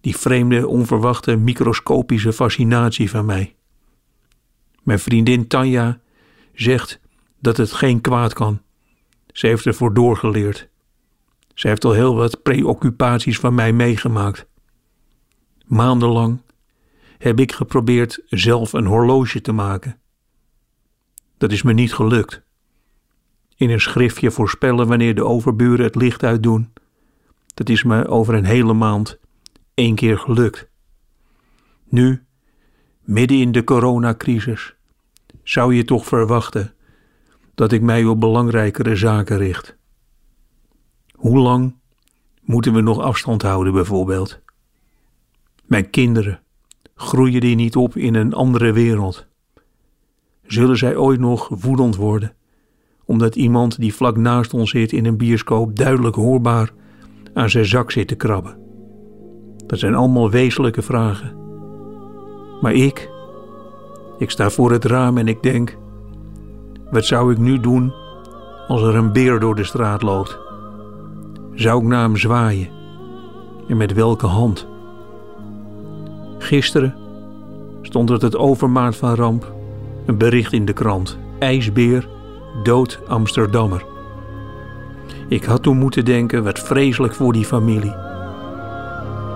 die 0.01 0.17
vreemde, 0.17 0.69
onverwachte, 0.69 1.37
microscopische 1.37 2.33
fascinatie 2.33 3.11
van 3.11 3.25
mij. 3.25 3.57
Mijn 4.83 4.99
vriendin 4.99 5.47
Tanja 5.47 6.01
zegt 6.55 7.01
dat 7.41 7.57
het 7.57 7.73
geen 7.73 8.01
kwaad 8.01 8.33
kan. 8.33 8.63
Ze 9.33 9.47
heeft 9.47 9.67
ervoor 9.67 9.95
doorgeleerd. 9.95 10.69
Ze 11.55 11.69
heeft 11.69 11.85
al 11.85 11.93
heel 11.93 12.15
wat 12.15 12.43
preoccupaties 12.43 13.39
van 13.39 13.55
mij 13.55 13.73
meegemaakt. 13.73 14.47
Maandenlang 15.67 16.43
heb 17.19 17.41
ik 17.41 17.53
geprobeerd 17.53 18.23
zelf 18.29 18.73
een 18.73 18.87
horloge 18.87 19.41
te 19.41 19.53
maken. 19.53 19.99
Dat 21.39 21.53
is 21.53 21.63
me 21.63 21.73
niet 21.73 21.95
gelukt 21.95 22.44
in 23.57 23.71
een 23.71 23.81
schriftje 23.81 24.31
voorspellen 24.31 24.87
wanneer 24.87 25.14
de 25.14 25.25
overburen 25.25 25.85
het 25.85 25.95
licht 25.95 26.23
uitdoen. 26.23 26.73
Dat 27.55 27.69
is 27.69 27.83
me 27.83 28.09
over 28.09 28.35
een 28.35 28.45
hele 28.45 28.73
maand 28.73 29.19
één 29.75 29.95
keer 29.95 30.19
gelukt. 30.19 30.69
Nu, 31.88 32.25
midden 33.01 33.40
in 33.40 33.53
de 33.53 33.64
coronacrisis, 33.64 34.75
zou 35.43 35.75
je 35.75 35.85
toch 35.85 36.07
verwachten 36.07 36.75
dat 37.55 37.73
ik 37.73 37.83
mij 37.83 38.05
op 38.05 38.21
belangrijkere 38.21 38.97
zaken 38.97 39.37
richt. 39.37 39.77
Hoe 41.12 41.38
lang 41.38 41.75
moeten 42.40 42.75
we 42.75 42.81
nog 42.81 42.99
afstand 42.99 43.43
houden, 43.43 43.73
bijvoorbeeld? 43.73 44.40
Mijn 45.64 45.90
kinderen, 45.90 46.43
groeien 46.95 47.40
die 47.40 47.55
niet 47.55 47.77
op 47.77 47.97
in 47.97 48.14
een 48.14 48.33
andere 48.33 48.73
wereld? 48.73 49.27
Zullen 50.47 50.77
zij 50.77 50.97
ooit 50.97 51.21
nog 51.21 51.49
woedend 51.49 51.97
worden? 51.97 52.37
Omdat 53.05 53.37
iemand 53.37 53.81
die 53.81 53.95
vlak 53.95 54.17
naast 54.17 54.55
ons 54.55 54.71
zit 54.71 54.93
in 54.93 55.07
een 55.07 55.17
bioscoop 55.17 55.77
duidelijk 55.77 56.17
hoorbaar 56.17 56.73
aan 57.35 57.51
zijn 57.51 57.67
zak 57.67 57.90
zit 57.90 58.09
te 58.09 58.14
krabben. 58.14 58.57
Dat 59.67 59.79
zijn 59.79 59.95
allemaal 59.95 60.31
wezenlijke 60.31 60.83
vragen. 60.83 61.37
Maar 62.61 62.73
ik, 62.73 63.12
Ik 64.19 64.31
sta 64.31 64.51
voor 64.51 64.73
het 64.73 64.85
raam 64.85 65.19
en 65.19 65.29
ik 65.29 65.43
denk: 65.43 65.77
wat 66.90 67.05
zou 67.05 67.33
ik 67.33 67.38
nu 67.38 67.61
doen 67.61 67.93
als 68.69 68.83
er 68.83 68.95
een 68.95 69.12
beer 69.12 69.40
door 69.40 69.55
de 69.55 69.64
straat 69.64 70.03
loopt? 70.03 70.38
Zou 71.55 71.83
ik 71.83 71.88
naar 71.88 72.03
hem 72.03 72.17
zwaaien? 72.17 72.69
En 73.69 73.77
met 73.77 73.93
welke 73.93 74.27
hand? 74.27 74.67
Gisteren 76.38 76.95
stond 77.83 78.11
er 78.11 78.23
het 78.23 78.37
overmaat 78.37 78.97
van 78.97 79.14
ramp 79.14 79.53
een 80.07 80.19
bericht 80.19 80.53
in 80.53 80.64
de 80.64 80.73
krant: 80.73 81.19
IJsbeer, 81.38 82.09
dood 82.62 83.01
Amsterdammer. 83.07 83.85
Ik 85.29 85.45
had 85.45 85.62
toen 85.62 85.79
moeten 85.79 86.05
denken: 86.05 86.45
wat 86.45 86.59
vreselijk 86.59 87.14
voor 87.14 87.33
die 87.33 87.45
familie. 87.45 87.95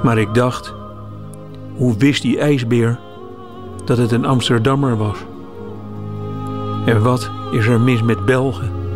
Maar 0.02 0.18
ik 0.18 0.35
dacht: 0.35 0.74
hoe 1.74 1.96
wist 1.96 2.22
die 2.22 2.38
ijsbeer 2.38 2.98
dat 3.85 3.98
het 3.98 4.12
een 4.12 4.24
Amsterdammer 4.24 4.96
was? 4.96 5.18
En 6.87 7.02
wat 7.02 7.31
is 7.52 7.66
er 7.66 7.81
mis 7.81 8.02
met 8.02 8.24
Belgen? 8.24 8.88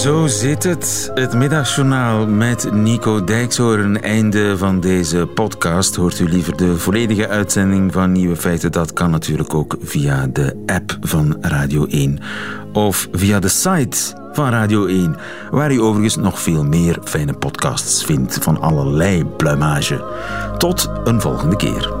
Zo 0.00 0.26
zit 0.26 0.62
het. 0.62 1.10
Het 1.14 1.32
middagjournaal 1.34 2.26
met 2.26 2.72
Nico 2.72 3.24
Dijkshoorn. 3.24 4.02
Einde 4.02 4.58
van 4.58 4.80
deze 4.80 5.28
podcast. 5.34 5.96
Hoort 5.96 6.18
u 6.18 6.28
liever 6.28 6.56
de 6.56 6.76
volledige 6.76 7.28
uitzending 7.28 7.92
van 7.92 8.12
Nieuwe 8.12 8.36
Feiten? 8.36 8.72
Dat 8.72 8.92
kan 8.92 9.10
natuurlijk 9.10 9.54
ook 9.54 9.76
via 9.82 10.26
de 10.26 10.62
app 10.66 10.96
van 11.00 11.36
Radio 11.40 11.86
1 11.86 12.18
of 12.72 13.08
via 13.12 13.38
de 13.38 13.48
site 13.48 13.98
van 14.32 14.50
Radio 14.50 14.86
1, 14.86 15.16
waar 15.50 15.72
u 15.72 15.80
overigens 15.80 16.16
nog 16.16 16.40
veel 16.40 16.64
meer 16.64 16.98
fijne 17.04 17.32
podcasts 17.32 18.04
vindt 18.04 18.38
van 18.40 18.60
allerlei 18.60 19.24
pluimage. 19.24 20.04
Tot 20.58 20.90
een 21.04 21.20
volgende 21.20 21.56
keer. 21.56 21.99